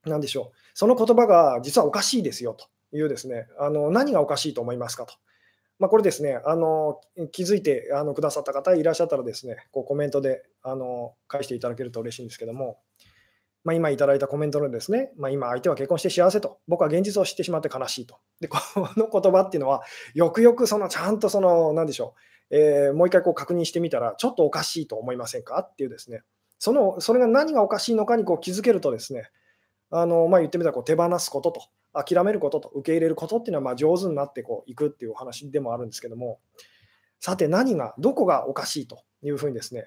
[0.05, 5.13] なんでしょう、その言葉が実はおかしいですよというですね、あの何がおかしいと思いますかと。
[5.79, 7.01] まあ、これですね、あの
[7.31, 12.79] 気づいてあのくださった方いらっしゃったらですね、こうコメントであの返していただけると嬉しいんですけども、
[13.63, 18.17] まあ、今いただいたコメントのですね、まあ、今相手は結婚して幸せと、僕は現実を知ってしまって悲しいと。
[18.41, 18.57] で、こ
[18.97, 19.83] の言葉っていうのは、
[20.13, 22.15] よくよくそのちゃんとその、なんでしょ
[22.51, 25.59] う、えー、もう一回こう確認してみたら、ちょっとおかしいと思いませんか？
[25.61, 26.23] っていうですね、
[26.59, 29.29] その、それが何がおかしいのかにこう気づけるとですね、
[29.91, 31.61] あの、まあ、言ってみたらこう手放すことと、
[31.93, 36.39] 諦めることと、受け入れることっていうのはまあ上手になってこういくっていうお話でもあるんですけども、
[37.19, 39.85] さて何が、どこがおかしいというふうにですね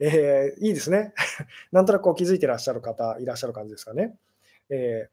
[0.00, 1.12] えー、いいですね。
[1.72, 4.16] なんとなくこう気づいてらっしゃる方いらっしゃる感じですかね。
[4.70, 5.08] え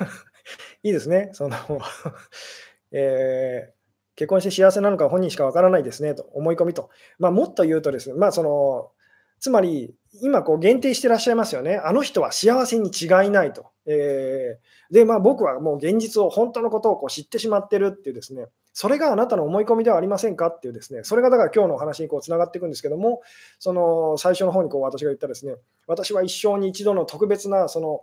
[0.00, 0.04] ー、
[0.84, 1.30] いいですね。
[1.32, 1.56] その
[2.92, 3.72] えー、
[4.14, 6.90] 結婚して幸せなのか本人しかわからないですねと思い込みと。
[7.18, 8.92] まあ、もっと言うとですね、まあ、その
[9.40, 11.76] つまり今こう限定してらっしゃいますよね。
[11.76, 13.72] あの人は幸せに違いないと。
[13.86, 23.22] えー、で、まあ、僕はもう現実を本当のことをこう知ってしまってるっていうですね、それがあなたの思い込みではありませんかっていうですね、それがだから今日のお話にこうつながっていくんですけども、
[23.58, 25.56] その最初の方にこう私が言ったですね、
[25.86, 28.02] 私は一生に一度の特別なその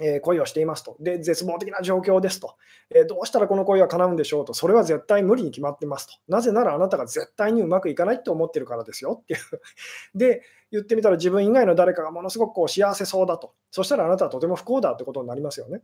[0.00, 0.96] え恋をしていますと。
[0.98, 2.56] で、絶望的な状況ですと、
[2.90, 4.52] えどうしたらこの恋は叶うんでしょうと。
[4.52, 6.14] それは絶対無理に決まってますと。
[6.26, 9.40] なぜならあなたが絶対にうまくいかないと思ってるからですよっていう。
[10.18, 10.42] で、
[10.72, 13.54] 言ってみたら自分以外の誰かがものすごくこう幸せそうだと。
[13.70, 15.82] そしたらあなたはとても不幸だってことになりますよね。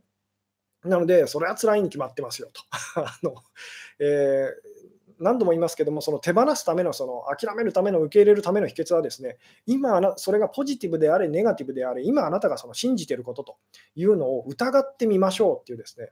[0.83, 2.61] なので、それは辛いに決まってますよと。
[3.01, 3.35] あの
[3.99, 4.81] えー
[5.21, 13.57] 何度も言いますけども、その手放すための、その諦めるための、受け入れるための秘訣はですね、今、それがポジティブであれ、ネガティブであれ、今あなたがその信じていることと
[13.95, 16.11] いうのを疑ってみましょうっていうですね、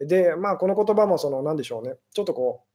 [0.00, 2.68] で、まあ、この言葉もその何でしょうね、ちょっとこう、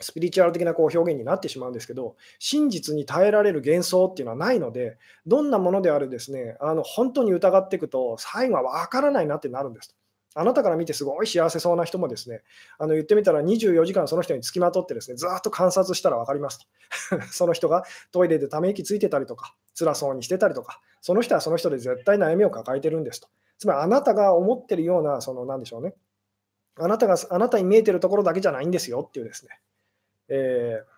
[0.00, 9.96] スピリチュアル的なこう表現になってしまうんですけど、真実に耐えられる幻想っていうのはないので、どんなものであるですね、あの本当に疑っていくと、最後は分からないなってなるんです。
[10.34, 12.42] あなたから見てすごい幸せそうな人もですね、
[12.78, 17.22] あの言ってみたら24時間その人につきまとってですね、ずっと観察したら分かりますと。
[17.30, 23.28] その人がトイレでため息ついてたりとか、辛そうにしてたりとか、その人はその人で絶対悩みを抱えてるんですと。
[23.58, 25.94] つまりあなたが思ってるような、その何でしょうね、
[26.76, 29.60] あなたがあなたに見えてるところだけじゃないんですよっていうですね。
[30.28, 30.93] えー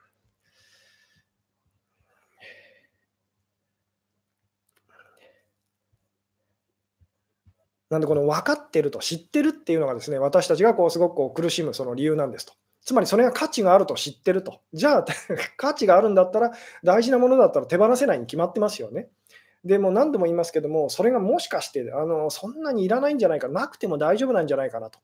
[7.91, 12.53] なんでこの分かってると知ってるっていうのがですね私たちがこうすごくこう苦しむその理由なんですと。
[12.85, 14.61] つまりそれが価値があると知ってると。
[14.73, 15.07] じゃあ
[15.57, 16.53] 価値があるんだったら
[16.85, 19.09] 大事なものだったら手放せないに決まってますよね。
[19.65, 25.01] でも何度も言いますけども、それがもしかしてあのそんなにいらないんじゃないか、なくても大丈夫なんじゃないかなと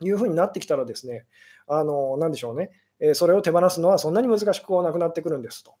[0.00, 1.26] いうふうになってきたらですね、
[1.66, 5.74] あの何でしょうね、えそれを手放すのはそんなに難しくなくなってくるんですと。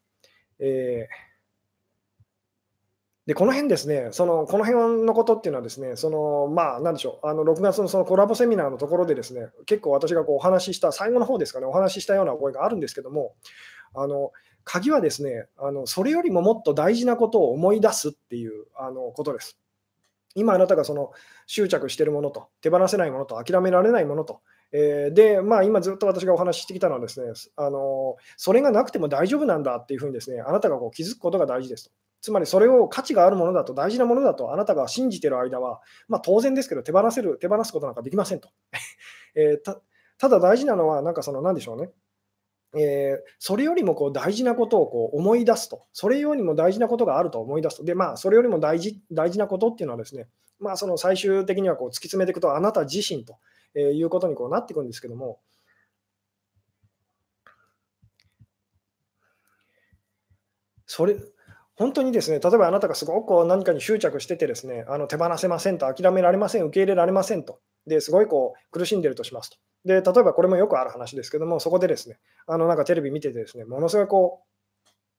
[0.58, 1.33] えー
[3.26, 13.34] で、この辺ですね、そのこの辺のことっていうのはですね、そのまあ、なんでしょう、あの6月のそのコラボセミナーのところでですね、結構私がこうお話しした、最後の方ですかね、お話ししたような声があるんですけども、
[13.94, 14.32] あの
[14.64, 19.56] 鍵はですねあの、それよりももっと大事なことを思い出すっていうあのことです。
[20.34, 21.12] 今あなたがその
[21.46, 24.40] 執着しているものと、手放せないものと、諦められないものと、
[24.72, 31.90] え、で、まあ、今ずっと私がお話ししてきたのはですね、あのそれがなくても大丈夫なんだっていうふうにですね、あなたがこう気づくことが大事ですと。
[32.24, 38.48] つまりそれを価値があるものだと、大事なものだと、あなたが信じている間は、まあ、当然ですけど、手放せる、手放すことなんかできませんと。
[39.36, 39.82] えー、た
[40.16, 41.90] ただ大事なのは、なんかその、なんでしょうね。
[42.76, 53.36] えー、それよりもこう大事なことをこう思い出すと、それよりも大事なことがあると思い出すと、でまあ、それよりも大事大事なことっていうのはですね、まあ、その最終的にはこう突き詰めていくと、あなた自身と
[53.74, 55.40] えいうことにこうなっていくんですけども、
[60.86, 61.16] それ
[61.76, 69.56] 本当にですね、例えばあなたがすごくこう何かに執着しててですね、あの手放せませんと、諦められません、受け入れられませんと、ですごいこう苦しんでるとしますと。
[69.84, 74.42] で、例えばこれもよくある話ですけども、そこでですね、あのなんかテレビ見ててですね、ものすごいこ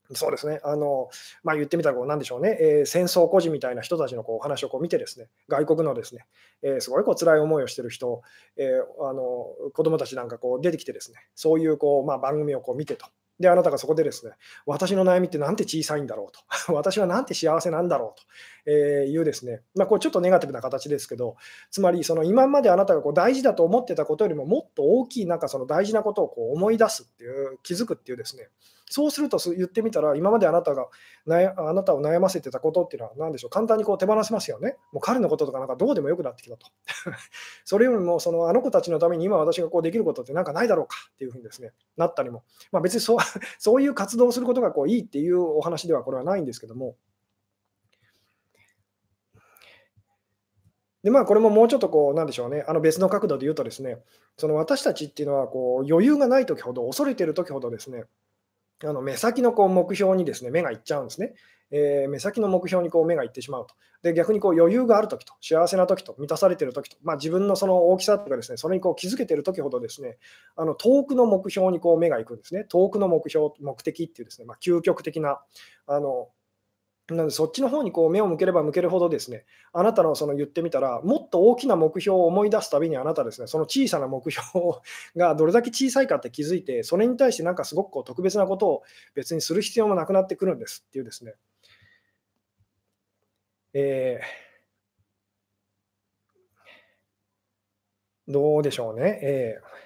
[0.10, 1.10] う、そうですね、あの
[1.43, 6.26] まあ、言ってみたらこう、なんでしょうね、えー、戦争孤児みたいな人たちのこう話をこう見てですね、外国のですね、
[6.62, 8.22] えー、すごいこう辛い思いをしてる人、
[8.56, 13.08] えー、あの子供たちなんかこう出てきてですね、そういうこう、まあ、番組をこう見てと。
[13.40, 14.32] で、あなたがそこでですね、
[14.66, 21.36] 私の悩みってなんて小さいんだろうと、 私はなんて幸せなんだろうというですね、まあ、これちょっとネガティブな形ですけど、
[21.70, 28.48] つまりその今まであなたがこう大事だと思ってたことよりももっと大きいなんかその大事なことをこう思い出すっていう、気づくっていうですね、
[28.88, 30.88] そうすると言ってみたら、今まであなたが
[31.28, 34.78] あなたを悩ませてたことっていうのは何でしょう、簡単にこう手放せますよね。
[34.92, 36.68] もう彼のこととかなんかどうでもよくなってきたと。
[37.66, 43.18] それよりもそのあの子たちのために今私がこうできることってなんかないだろうかっていうふうにですね、なったりも、まあ、別にそう
[43.58, 46.96] そういう活動をすることがこういいっていうお話ではこれはないんですけども、
[51.06, 54.00] でまあ、これももうちょっとこう、なんでしょうね、あの別の角度で言うとですね、
[54.38, 58.06] その私たちっていうのはこう余裕がないときほど、恐れてるときほどですね、
[58.86, 61.34] あの目先のこう目標にですね目がいっちゃうんですね。
[61.72, 63.76] えー、目先の目標にこう目がいってしまうと。
[64.04, 70.18] で逆にこう余裕があるときと、幸せなときと、満たされているときと、まあ、自分のその大きさとかですね、それにこう気づけているときほどですね、
[70.56, 72.66] あの遠くの目標にこう目がいくんですね。
[72.66, 75.42] 遠くの目標、目的っていうですね、まあ、究極的な
[75.88, 76.30] あの
[77.10, 84.43] なので、そっちの方にこう目を向ければ向けるほどですね、あなたのその言ってみたら、もっと大きな目標を思い出すたびにあなたですね、その小さな目標
[85.16, 88.84] がどれだけ小さいかって気づいて、それに対してなんかすごくこう特別なことを
[89.14, 91.34] 別にする必要もなくなってくるんですっていうですね。
[93.74, 99.20] えー、どうでしょうね。
[99.22, 99.85] えー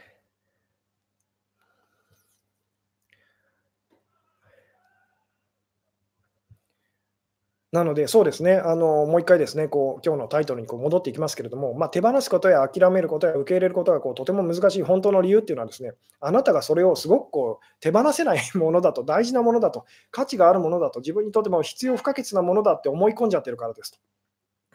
[7.71, 23.99] なので、そうですね、あのもう一回ですね、こう今日のタイトルにこう戻っていきますけれども、まあ、手放すことや諦めることや受け入れることがこうとても難しい本当の理由っていうのはですね、あなたがそれをすごくこう手放せないものだと、大事なものだと、価値があるものだと、自分にとっても必要不可欠なものだって思い込んじゃってるからですと。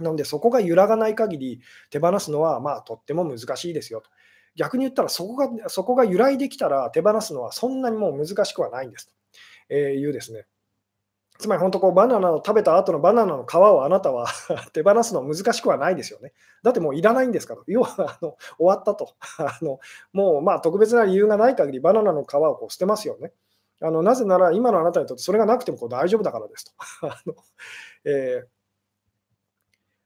[0.05, 4.11] なので、そこが揺らがない限り、手放すのはまあとっても難しいですよと。
[4.55, 9.13] 逆に言ったらそこが、そこが揺らいできたら手放すのはそんなにもう難しくはないんです
[9.69, 10.47] というですね。
[11.39, 14.29] つまり本当こうバナナを食べた後のバナナの皮をあなたは
[14.73, 16.33] 手放すのは難しくはないですよね。
[16.63, 17.63] だってもういらないんですから。
[17.67, 19.15] 要はあの終わったと。
[19.39, 19.81] あの
[20.13, 23.33] もうまあ特別な理由がない限りバナナの皮をこう捨てますよね。
[23.81, 26.73] あのなぜなら今のあなたにとってそれがなくてもこう大丈夫だからですと。
[27.09, 27.35] あの
[28.05, 28.55] えー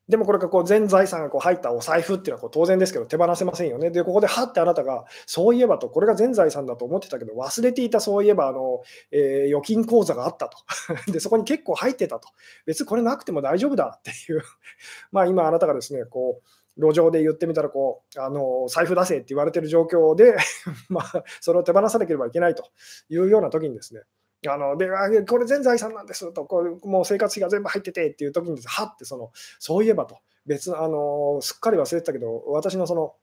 [0.09, 3.91] でもこれがこう全財産がこう入ったお財布っていうのはこう当然ですけど手放せませんよね。
[3.91, 10.59] で、ここではってあなたが、そういえばと、これが全財産だと思ってたけど、忘れていたそういえばあの、えー、預金口座があったと。
[11.13, 12.29] で、そこに結構入ってたと。
[12.65, 14.43] 別にこれなくても大丈夫だっていう。
[15.13, 20.37] まあ今あなたがですね、こう、路上で言ってみたらこう、あの財布出せって言われてる状況で
[20.89, 22.65] まあ、それを手放さなければいけないと
[23.11, 24.03] いうような時にですね、
[24.47, 24.89] あので
[25.25, 33.15] これ全財産なんですとこう、もう生活費が全部入っててっていう時に、はってその、そういえばと、別あの、すっかり忘れてたけど、私のその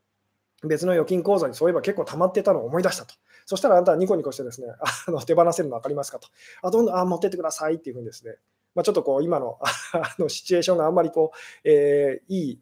[0.68, 3.16] 別の預金口座にそういえば結構溜まってたのを思い出したと。
[3.46, 4.68] そしたらあなたはニコニコしてですね、
[5.08, 6.28] あの手放せるの分かりますかと。
[6.62, 8.36] あ、どんどんあ持ってってくださいっていうふうにですね、
[8.74, 9.60] まあ、ちょっとこう今の
[9.94, 12.62] あのシチュエーションがあんまりこう、えー、いい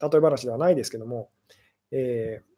[0.00, 1.30] 例え話ではないですけども、
[1.90, 2.53] えー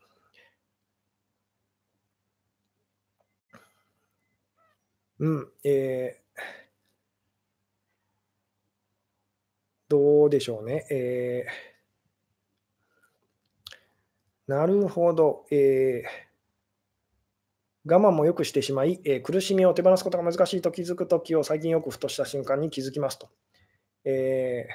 [5.18, 6.40] うん、えー、
[9.88, 10.86] どうでしょうね。
[10.90, 15.46] えー、なるほど。
[15.50, 23.30] えー、我慢もよくしてしまい、えー、苦しみを手放すことが難しいと気づくときを最近よくふとした瞬間に気づきますと。
[24.04, 24.72] えー、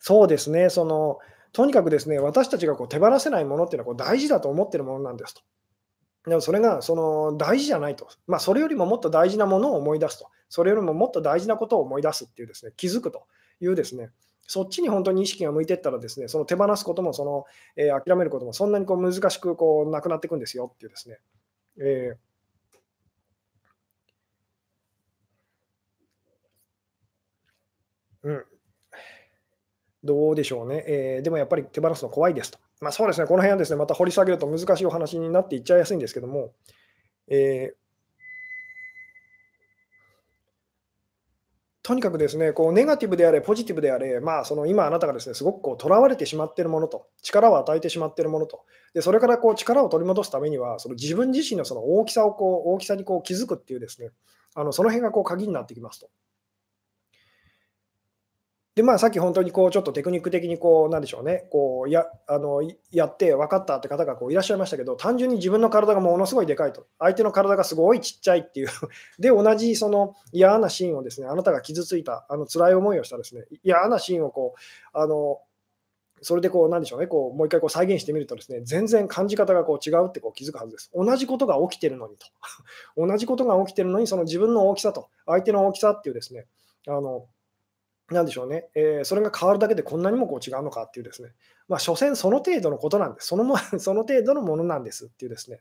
[0.00, 1.18] そうですね、その
[1.52, 5.42] とにかくですね、私たちがこう手放せないものっていうのはこう大事だと思っているものなんですと。
[6.26, 13.24] でもそれがその大事じゃないと、まあ、それよりももっと大事なものを思い出すと、それよりももっと大事なことを思い出すっていうですね、気づくと
[13.60, 14.10] いうですね、
[14.46, 17.44] そっちに本当に意識が向いていったらですね、その手放すこともその、
[17.76, 21.18] えー、諦めることもそんなにこう難しくこうなくなっていくんですよっていうですね。
[21.78, 22.32] えー。
[28.24, 28.44] うん、
[30.04, 32.58] どうでしょうね、えー、でもやっぱり手放すの怖いですと。
[32.82, 36.52] まあ、そうですね、この辺はですね、また掘り下げると難しいお話になっていっちゃいやすいんですけども、
[37.28, 37.76] えー、
[41.84, 48.64] とにかくですね、こうネガティブであれ、ポジティブであれ、まあ、その今あなたがですね、すごくこう囚われてしまっているものと、力を与えてしまっているものと、
[48.94, 54.10] でそれからこう力を取り戻すためには、その自分自身のその大きさをこう大きさにこう気づくっていうですね、
[54.56, 56.08] あのその辺がこう鍵になってきますと。
[58.74, 68.68] で、まあ、さっき本当にこうちょっとテクニック的にこう、なんでしょうね、こうやあのやって分かったって方がこういらっしゃいましたけど、単純に自分の体がものすごいでかいと、相手の体がすごいちっちゃいっていう
[69.20, 75.40] で、同じその嫌なシーンをですね、あなたが傷ついた、あの辛い思いをしたですね、嫌なシーンをこう、あの
[76.22, 80.90] それでこう、なんでしょうね、こうもう一回こう再現してみるとですね、全然感じ方がこう違うってこう気づくはずです。
[80.94, 82.26] 同じことが起きてるのにと。
[82.96, 86.46] 同じことが起きてるのに、その自分の大きさと、相手の大きさっていうですね、
[86.86, 87.26] あの
[88.10, 91.30] なんでしょうね、えー、それが変わるだけでこんなにもこう違うのかっていうですね、
[91.68, 95.60] まあ、所詮その程度のことなんです、その その程度のものなんですっていうですね。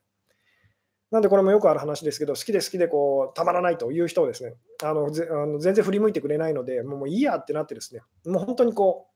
[1.12, 9.08] なんでこれもよくある話ですけど、好きで好きでこうたまらないという人をですね、あのぜあの全然振り向いてくれないので、もういいやってなってですね、もう本当にこ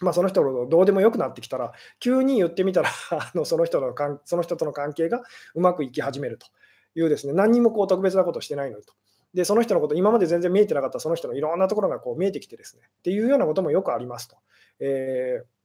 [0.00, 5.22] う、まあ、その人のどうでもよくなってきたら、急に言ってみたら あのその人のかん、その人との関係が
[5.54, 6.46] うまくいき始めると
[6.94, 8.92] いうですね、何にもこう特別なことしてないのにと。
[9.34, 14.36] で、その人のこと、今まで全然見えてなかったその人のいろんなところがこう見えてきてですね、っていうようなこともよくありますと。
[14.80, 15.62] えー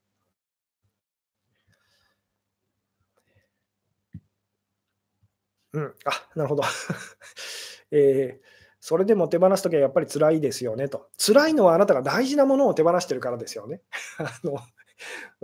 [5.73, 6.63] うん、あなるほど。
[7.91, 8.45] えー、
[8.79, 11.09] それでも手放すときはやっぱり辛いですよねと。
[11.17, 13.81] 辛いのはあなたが大事なものを手放してるからですよね。
[14.17, 14.59] あの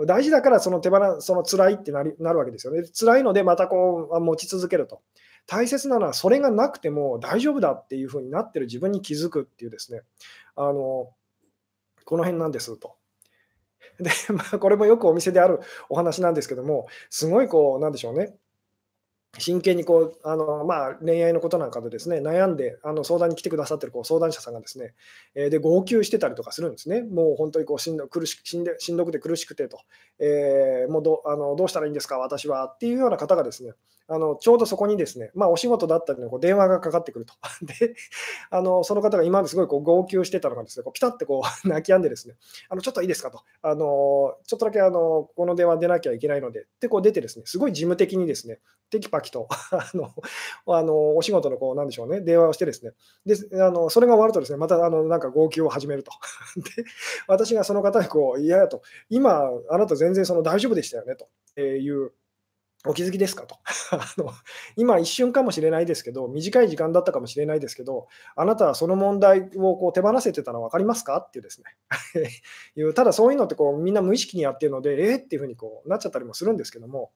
[0.05, 2.83] 大事だからその手放その辛いってなりなるわけですよね。
[2.99, 5.01] 辛いのでまたこう持ち続けると。
[5.45, 10.01] 大切なのはそれがなくても大丈夫だっていうふうになってる自分に気づくっていうですね、
[10.55, 11.09] あの
[12.05, 12.95] この辺なんですと。
[13.99, 18.35] で、まあ、これもよくお店であるお話なんですけども、すごいこう、なんでしょうね、
[19.39, 24.93] 真剣にこうあの、まあ、恋愛のことなんかでですね悩んであの相談に来てくださってるこう相談者さんがですね、
[25.33, 29.79] えー、で号泣してたりとかするんですね、もう本当にこうしんど苦しんでしんどくて苦しくてと、
[30.19, 33.71] えー、もうどあのどうしたらいいんですか、私はっていうような方がですね
[34.07, 37.33] あのちょうどそこにですね、まあ、お仕事だったりのこう電話がかかってくると。
[37.65, 37.95] で、
[38.49, 42.35] あのその方が今まですごいこう号泣してたのがですね、こうピタッてこう 泣き止んでですね、
[42.69, 50.11] あのちょっといいですかと、あのちょっとだけあのこの電話出なきゃいけないので、でこう出てですね、すごい事務的にですね、テキパキと あの
[50.67, 52.91] あのお仕事のこうなんでしょうね、電話をしてですね、
[53.25, 56.11] であのそれが終わるとですね、またあのなんか号泣を始めると。
[56.57, 56.83] で、
[57.27, 62.11] 私がその方にこう、いややと、今、あなた全然その大丈夫でしたよねという
[62.85, 63.43] お気づきですか？
[63.47, 63.57] と
[63.91, 64.31] あの。
[64.75, 71.17] 今、一瞬かもしれないですけど、短い時間だったかもしれないですけど、あなたはその問題をこう手放せてたの分かりますか？
[71.17, 71.65] っていうですね
[72.75, 77.11] いうただそういうのってこうみんな無意識にやってるので、えー、っていうふうにこうなっちゃったりもするんですけども、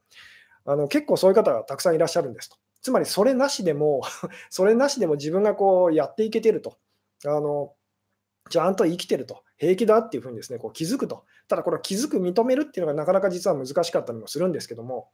[0.65, 2.57] あの結構そういう方がたくさんいらっしゃるんですと。
[2.82, 4.01] つまり、それなしでも
[4.49, 6.78] それなしでも自分がこうやっていけてると。
[7.26, 7.74] あの
[8.49, 11.26] ちゃんと生きてると、平気だっていうふうにですね、こう気づくと。
[11.49, 15.09] ただこれ気づく、認めるっていうのがなかなか実は難しかったりもするんですけども、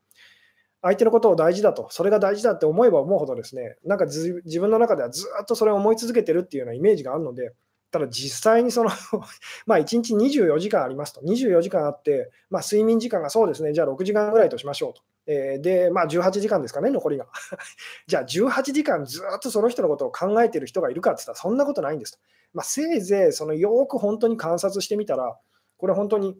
[0.83, 7.53] 相手のことを大事だと、それが大事だって思えば思うほどですね、なんか自分の中ではずっとそれを思い続けてるっていうようなイメージがあるので、
[7.89, 8.89] ただ実際にその
[9.65, 15.01] まあ1日24時間ありますと、24時間あって、まあ、睡眠時間がそうですね、じゃあ6時間ぐらいとしましょうと。
[15.25, 17.27] えー、で、まあ、18時間ですかね、残りが。
[18.07, 22.19] じゃあ18時間ずっとその人のことを考えてる人がいるかって言ったら、そんなことないんですと。
[22.53, 25.37] まあ、せいぜいそのよく本当に観察してみたら、
[25.77, 26.37] これ本当に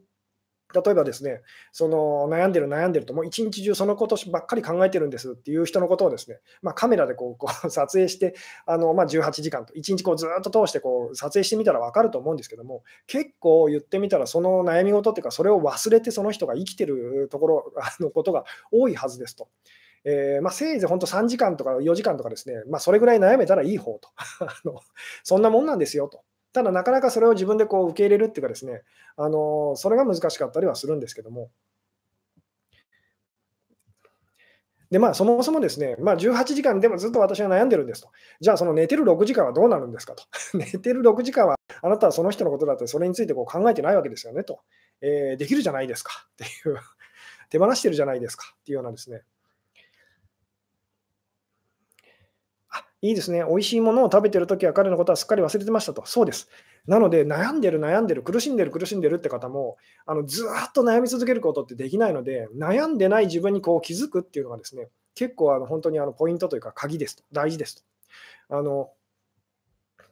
[0.74, 19.48] 例えばですね、その悩んでる悩んでると、もう一日中そのことばっかり考えてるんですっていう人のことをですね、まあ、カメラでこうこう 撮影して、あのまあ、18時間と、1日こうずっと通してこう撮影してみたら分かると思うんですけども、結構言ってみたら、その悩み事っていうか、それを忘れてその人が生きてるところ のことが多いはずですと。
[20.06, 24.10] えー、まあ、せいぜい本当3時間とか4時間とかですね、まあ、それぐらい悩めたらいい方と
[24.42, 24.82] あの、
[25.24, 26.24] そんなもんなんですよと。
[26.54, 28.84] ただ、なかなかそれを自分でこう受け入れるっていうかですね、
[29.18, 31.50] あのそれが難しかったりはするんですけども。
[34.92, 38.10] で、まあ、そもそもですね、まあ、18時間でもずっと私は悩んでるんですと。
[38.40, 40.24] じゃあ、その寝てる6時間はどうなるんですかと。
[40.54, 44.60] 寝てる6時間は、あなたはその人のことだって、それについてこう考えてないわけですよねと。
[45.02, 46.78] えー、できるじゃないですかっていう
[47.50, 49.24] 手放してるじゃないですかっていうようなですね、
[53.04, 53.44] いいですね。
[53.46, 56.06] 美味しいものを食べてるときは彼のことはすっかり忘れてましたと。
[56.06, 56.48] そうです。
[56.88, 59.76] なので、悩んでる、悩んでる、苦しんでる、苦しんでるって方も、
[60.06, 67.24] あのずっと悩み続けることってできないので、悩んでない自分にこう気づくっていうのがですね、結構あの本当にあのポイントというか、鍵ですと。
[67.34, 67.84] 大事です
[68.48, 68.58] と。
[68.58, 68.90] あの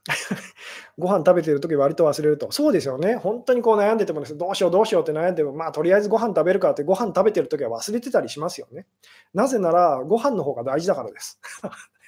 [0.98, 2.52] ご飯食べてるとき割と忘れると。
[2.52, 3.16] そうですよね。
[3.16, 8.86] 本当にこう悩んでてもです、ね、どうしようどうしようって悩んでも、まあとりあえずご飯食べるかってご飯食べてるときは忘れてたりしますよね。
[9.34, 11.40] なぜならご飯の方が大事だからです。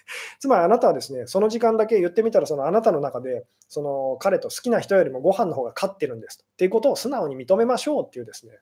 [0.40, 6.46] つまりあなたはですね、その時間だけ言ってみたら、そのあなたの中で、その彼と好きな人よりもご飯の方が勝ってるんですと。
[6.46, 8.60] っていうことを素直に認めましょうっていうですね、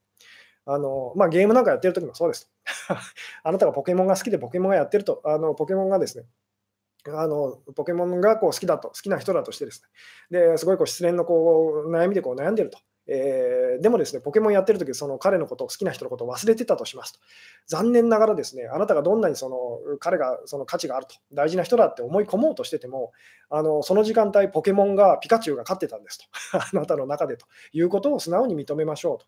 [0.65, 2.51] あのまあ、ゲームなんかやってる時もそうです。
[3.43, 6.25] あなたがポケモンが好きでポケモンがやってると、あのポケモンがですね、
[7.07, 9.83] あのポケモンがこう好きだと、好きな人だとしてです
[10.29, 12.77] ね、ですごいこう失恋のこう悩みでこう悩んでると。
[13.13, 17.19] えー、でもですね、ポケモンやってるとき、その彼のこと好きな人のことを忘れてたとしますと。
[17.67, 23.11] 残念ながらですね、あなたがどんなにその彼がその価値があると、大事な人だって思い込もうとしてても、
[23.49, 26.25] あのその時間帯、ポケモンが、ピカチュウが勝ってたんですと。
[26.57, 29.25] あなたの中でということを素直に認めましょうと。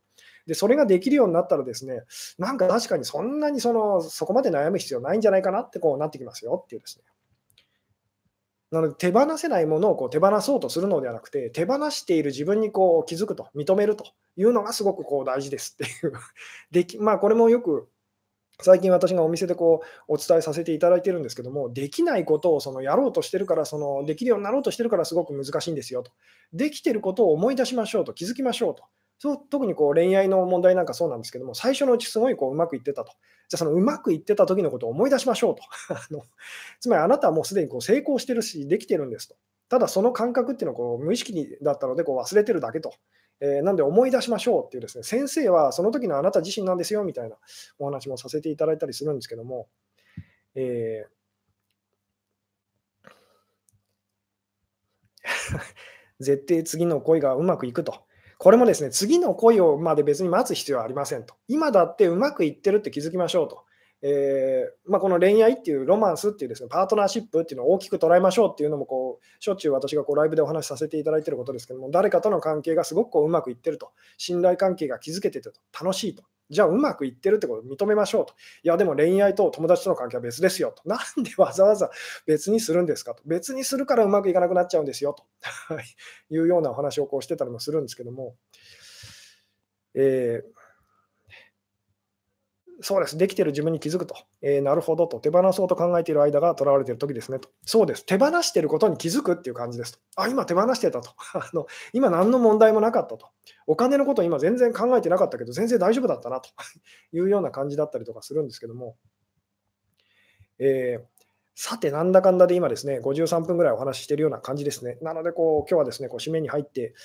[0.48, 2.04] で、それができるようになったらですね、
[2.38, 7.04] なんか確かにそんなにそのそこまで悩む必要ないんじゃないかなってこうなってきますよっていうですね。
[8.74, 14.04] なので手放せないものをこう手放そうとするのではなくて、手放している自分にこう気づくと、認めると
[14.36, 16.14] いうのがすごくこう大事ですっていう
[16.72, 17.88] でき、まあ、これもよく
[18.62, 26.12] 最近私がお店でこうお伝えさせていただいてるんですけども、できないことをそのやろうとしてるから、そのできるようになろうとしてるからすごく難しいんですよと。
[26.52, 28.86] できてることを思い出しましょうと、気づきましょうと。
[29.24, 33.14] そう特にこう恋愛の問題なんかそうなんですけども、最初のうちすごいこううまくいってたと。
[33.48, 35.64] じゃあそのうまくいってた時のことを思い出しましょうと。
[35.96, 36.24] あの
[36.82, 39.38] つまりあなたはもうすでにこう成功してるし、できてるんですと。
[39.70, 42.92] ただその感覚っていうのはこう無意識にだったのでこう忘れてるだけと。
[43.40, 47.38] えー、なんで思い出しましょうっていうですね、先生はその時のあなた自身なんですよみたいな
[47.80, 49.70] お話もさせていただいたりするんですけども、
[50.56, 51.14] えー
[56.20, 58.04] 絶対次の恋がうまくいくと。
[58.38, 61.36] これもですね、次の恋をまで別に待つ必要はありませんと。
[61.48, 63.64] 今だってうまくいってるって気づきましょうと。
[64.06, 76.24] えー、まあ、この恋愛っていうロマンスっていうですね、パートナーシップっていうのを大きく捉えましょうっていうのもこう、しょっちゅう私がこうライブでお話しさせていただいてることですけども、誰かとの関係がすごくこううまくいってると、信頼関係が築けててと、楽しいと。
[76.50, 78.34] じゃあうまくいってるってことを認めましょうと。
[78.62, 80.84] いや、でも恋愛と友達との関係は別ですよと。
[80.90, 81.90] なんでわざわざ
[82.26, 83.24] 別にするんですかと。
[83.26, 85.24] 別にするからうまくいかなくなっちゃうんですよと
[86.30, 88.36] いうようなお話をこうしてたりもするんですけども、
[89.96, 90.63] えー、
[92.82, 97.50] そうです、できてる自分に気づくと、えー、なるほどと、手放そうと考えている間がとらわれている時ですねと。
[97.66, 100.00] そうです、手放していることに気づくっていう感じですと。
[100.16, 101.12] あ、今手放してたと。
[101.34, 103.28] あの今何の問題もなかったと。
[103.68, 106.50] お金のこと今全然考えてなかったけど、全然大丈夫だったなと
[107.14, 108.98] いうような感じだったりとかするんですけども、
[110.60, 111.14] えー、
[111.56, 114.98] さて、なんだかんだで今ですね、53分ぐらいお話ししているような感じですね。
[115.02, 116.96] なので、こう今日はですね、こう締めに入って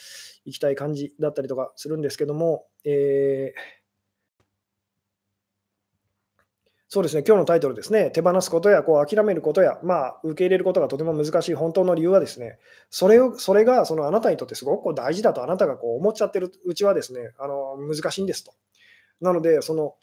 [0.46, 3.77] いきたい感じだったりとかするんですけども、えー、
[6.90, 12.58] そうですね、今日のタイトルですね、手放すことやこう諦めることや、まあ、受け入れることがとても難しい本当の理由はですね、
[12.88, 18.52] それをそれがそのあなたにとってすごく大事だとあなたがこう思っちゃってるうちはですね、あの難しいんですと。
[19.20, 19.96] なので、その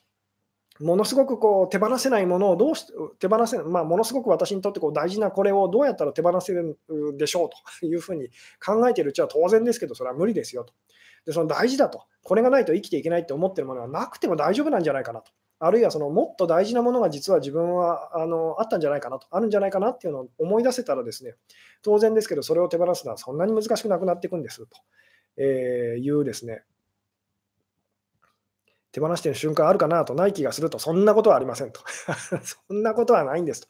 [0.79, 2.85] ものすごくこう手放せないものをどうし
[3.17, 6.77] 手放せ、まあ、ものすごく私にとってこう大事なこれをどうやったら手放せる
[7.17, 8.29] でしょうというふうに
[8.63, 10.73] 考えているうちは当然ですけど、それは無理ですよと。
[11.25, 15.31] で、その大事だと、これがないと生きていけないって思ってるものはなくても大丈夫なんじゃないかなと。
[15.65, 21.35] あるいはそのもっと大事なものが実は自分はあのあったんじゃないかなと、あるんじゃないかなっていうのを思い出せたらですね、
[21.81, 24.67] 当然ですけど、それを手放すのはそんなに難しくなくなっていくんですと、
[25.37, 26.63] えーいうですね、
[28.95, 31.81] 手放している瞬間あるかなと、ない気がすると、そんなことはありませんと。
[32.67, 33.67] そんなことはないんですと。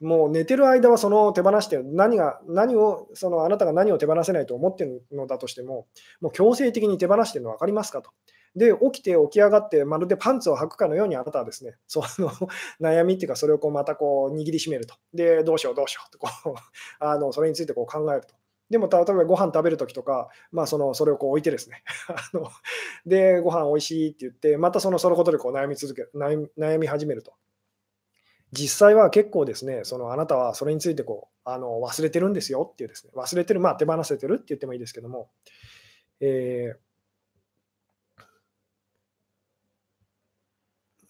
[0.00, 5.88] もう寝てる間はその手放して何が、何を、そのあなたが何を手放せないと思ってるのだとしても、
[6.20, 8.12] もう強制的に手放してるの分かりますかと。
[8.56, 12.30] で、起きて起き上がって、まるでパンツを履くかのようにあなたはですね、 その
[12.80, 14.96] 悩みっていうか、それをこうまたこう握りしめると。
[15.14, 16.54] で、どうしようどうしようとこう
[16.98, 18.34] あの、それについてこう考えると。
[18.70, 22.48] でも、例えばご飯食べるときとか、まあ、そのそれをこう置いてですね あの、
[23.04, 27.32] で、ご飯おいしいって言って、またそのそのことでこう悩み続け悩み、悩み始めると。
[28.52, 35.30] 実際は結構ですね、そのあなたはそれについてこうあの忘れてるんですよっていうですね、忘れてる、まあ手放せてるって言ってもいいですけども、
[36.20, 36.89] えー、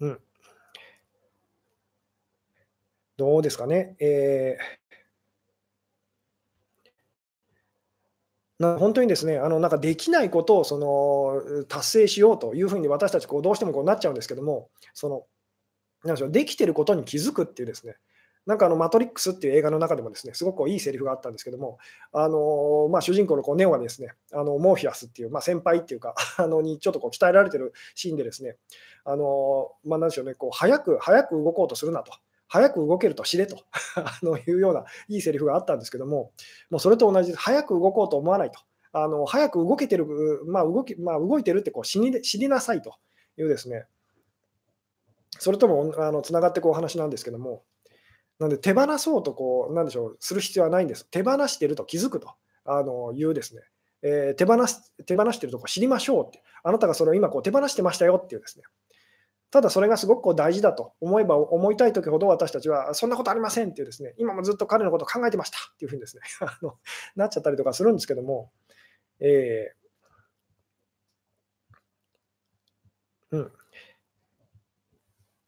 [0.00, 0.20] うん。
[3.16, 3.96] どうですかね？
[4.00, 4.80] えー
[8.60, 15.22] な本当にですね、あのなんかできないことをその達成しようというふうに私たちこうどうしてもこうなっちゃうんですけども、その
[16.04, 17.96] なんでしょうできてることに気づくっていうですね、
[18.50, 21.78] なんかあのマトリックスっていう映画の中でもですね、すごくいいセリフがあったんですけども、
[22.12, 28.56] あのまあ、主人公のこうネオはですね、あのモーフィアスっていう、まあ、先輩っていうか、 あのにちょっとこう鍛えられてるシーンでですね、
[29.04, 32.12] あのまあ、なんでしょうね、こう早く早く動こうとするなと。
[32.48, 33.62] 早く動けると知れと
[33.94, 36.32] あのいうようないいセリフがあったんですけども、
[36.68, 38.58] もうそれと同じで、早く動こうと思わないと、
[38.92, 40.04] あの早く動けてる、
[40.46, 42.96] まあ動きまあ、動いてるってこう知り知りなさいと
[43.36, 43.86] いうですね、
[45.38, 47.62] それともあのつながってこう話なんですけども、
[48.40, 51.06] なので手放そうとこう、なんでしょう、する必要はないんです。
[51.10, 52.34] 手放してると気づくと
[52.64, 53.62] あのいうですね、
[54.02, 58.64] えー、手放す手放してるとこ知りましょうって、あなたがそれを今こう手放してましたよっていうですね、
[59.50, 66.22] ただそれがすごくこう大事だと思えば思いたいときほど私たちはそんなことありませんっていうですね、今もずっと彼のことを考えてましたっていうふうにですね。
[66.40, 66.78] あの
[67.16, 68.52] なっちゃったりとかするんですけども、
[69.18, 73.52] えー、うん。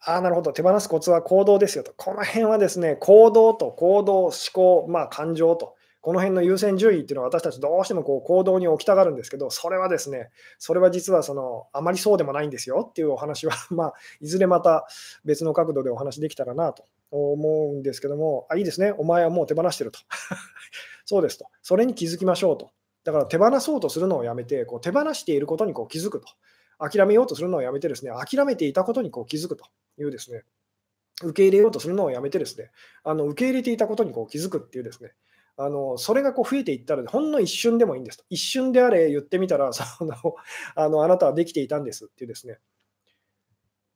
[0.05, 0.53] ああ、なるほど。
[0.53, 1.93] 手放すコツは行動ですよと。
[1.97, 14.85] この辺はですね、行動と行動、思考、まあ感情とこの辺の優先順位っていうのは私たちどうしてもこう行動に置きたがるんですけど、それはですね、それは実はそのあまりそうでもないんですよっていうお話は、 まあ、いずれまた
[15.25, 20.01] 別の角度でお話できたらなと思うんですけども、あいいですね、お前はもう手放してると。
[21.07, 21.47] そうですと。
[21.63, 22.71] それに気づきましょうと。
[23.05, 26.27] だから手放そうとするのをやめて、こう手放していることにこう気づくと。
[26.89, 29.65] 諦めようとするのをやめてですね、諦めていたことにこう気づくと
[29.99, 30.43] いうですね、
[31.23, 32.71] 受け入れようとするのをやめてですね、
[33.05, 35.13] あの受け入れていたことにこう気づくっていうですね、
[35.57, 38.25] あのそれがこう増えていったら、ほんの一瞬でもいいんですと。
[38.31, 40.15] 一瞬であれ言ってみたら、 その
[40.75, 42.59] あのあなたはできていたんですっていうですね、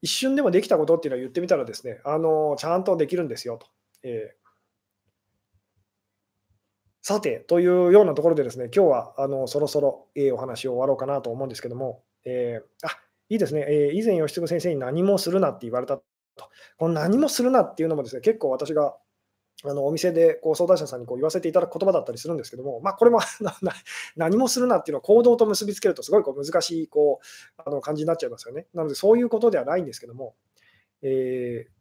[0.03, 3.67] 一瞬でもできたことっていうのは言ってみたらですね、あのちゃんとできるんですよと。
[4.03, 4.47] えー
[7.09, 12.91] さて、というようなところでですね、今日はあのそろそろ、えー、お話を終わろうかなと思うんですけども、えー、あ
[13.29, 16.05] いいですね、えー、以前、吉嗣先生に何もするなって言われたと。
[16.77, 18.97] この何もするなっていうのもですね、結構私が
[19.65, 23.21] あのお店でこう相談者さんにこう言わせていただく言葉だったりするんですけども、まあ、これも
[24.17, 28.67] 何もするなっていうのは行動と結びつけるとすごいこう難しいこうあの感じになっちゃいますよね。
[28.75, 30.35] なのでそういうことではないんですけども、
[31.03, 31.76] えー、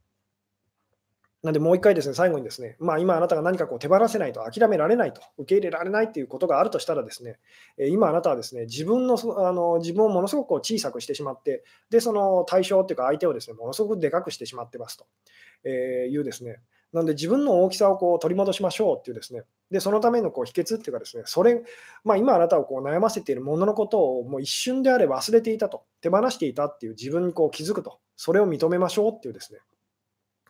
[1.45, 7.37] なんでもう一回ですね、最後にですね、まあ、今あなたが何かこう手放せないと、諦められないと、受け入れられないということがあるとしたらですね、
[7.77, 15.05] 今あなたはですね、自分のあの自分をものすごく小さくしてしまって、で、その対象っていうか相手をですね、ものすごくでかくしてしまってますと
[15.65, 16.61] えーいうですね、
[16.93, 21.61] なので自分の大きさをこう取り戻しましょうっていうですね、でそのためのこう秘訣っていうかですね、それ、
[22.03, 29.59] まあ、今あなたをこう悩ませているもののことをもう一瞬であれ忘れていたと、手放していたっていう自分にこう気づくと、それを認めましょうっていうですね、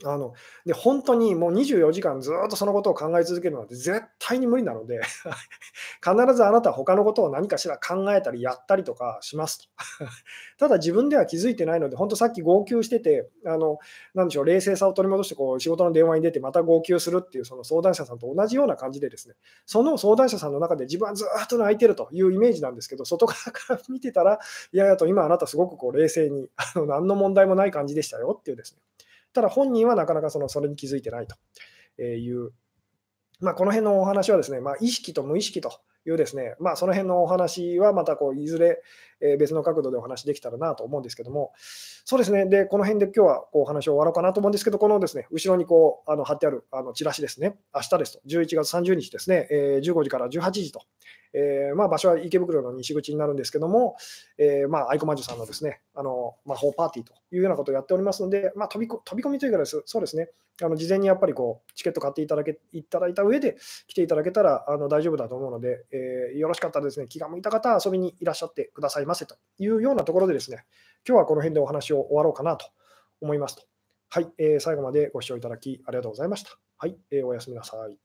[0.03, 0.33] あの
[0.65, 4.99] で本当にもう24時間ずっとそのことを考え続けるのて絶対に無理なので
[6.03, 9.65] 必ずあなたは他のことを何かしら考えたりやったりとかしますと
[10.57, 13.79] ただ自分では気づいてないので、本当さっき号泣してて、あの
[14.13, 19.35] なでしょう冷静さを取り戻してこう仕事の電話に出てまた号泣するっていうその相談者さんと同じような感じでですね、
[19.65, 24.39] その相談者さんの中で自分はずっと泣いてるというイメージなんですけど、外側から見てたら、
[24.71, 28.94] いやいやと今あなたすごくこう冷静にあの何の問題もない感じでしたよっていうですね。
[29.35, 32.51] ただ本人はなかなかそのそれに気づいてないという、
[33.41, 38.81] まあ、この辺のお話はですね、まあ、意識と無意識というですね、まあ、その辺のお話はまたこういずれ
[39.37, 41.53] 別の角度でお話できたらなと思うんですけども、
[42.03, 50.81] そうですね、でこの辺で今日はこうお話を終わろうかなと思うんですけど、このですね後ろにこうあの貼ってあるあのチラシですね、明日ですと、11月30日ですね、え15時から18時と、
[51.33, 53.97] えー、まあ、場所は池袋の西口になるんですけども、
[54.37, 60.29] えー、まあ、アイコマジュさんのですねあの魔法パーティーというようなことをやっておりますので、まあ、飛び飛び込みというかです、そうですね、
[60.63, 70.65] あの事前にやっぱりこうチケット買っていただけいただいた上で来ていただけたらあの大丈夫だと思うので、えー、よろしかったらですね、気が向いた方は遊びにいらっしゃってくださいませというようなところでですね、
[71.07, 72.67] 今日はこの辺でお話を終わろうかなと
[73.21, 73.63] 思いますと。
[74.09, 76.51] はい、えー、最後までご視聴いただきありがとうございました。
[76.77, 78.04] はい、えー、おやすみなさい。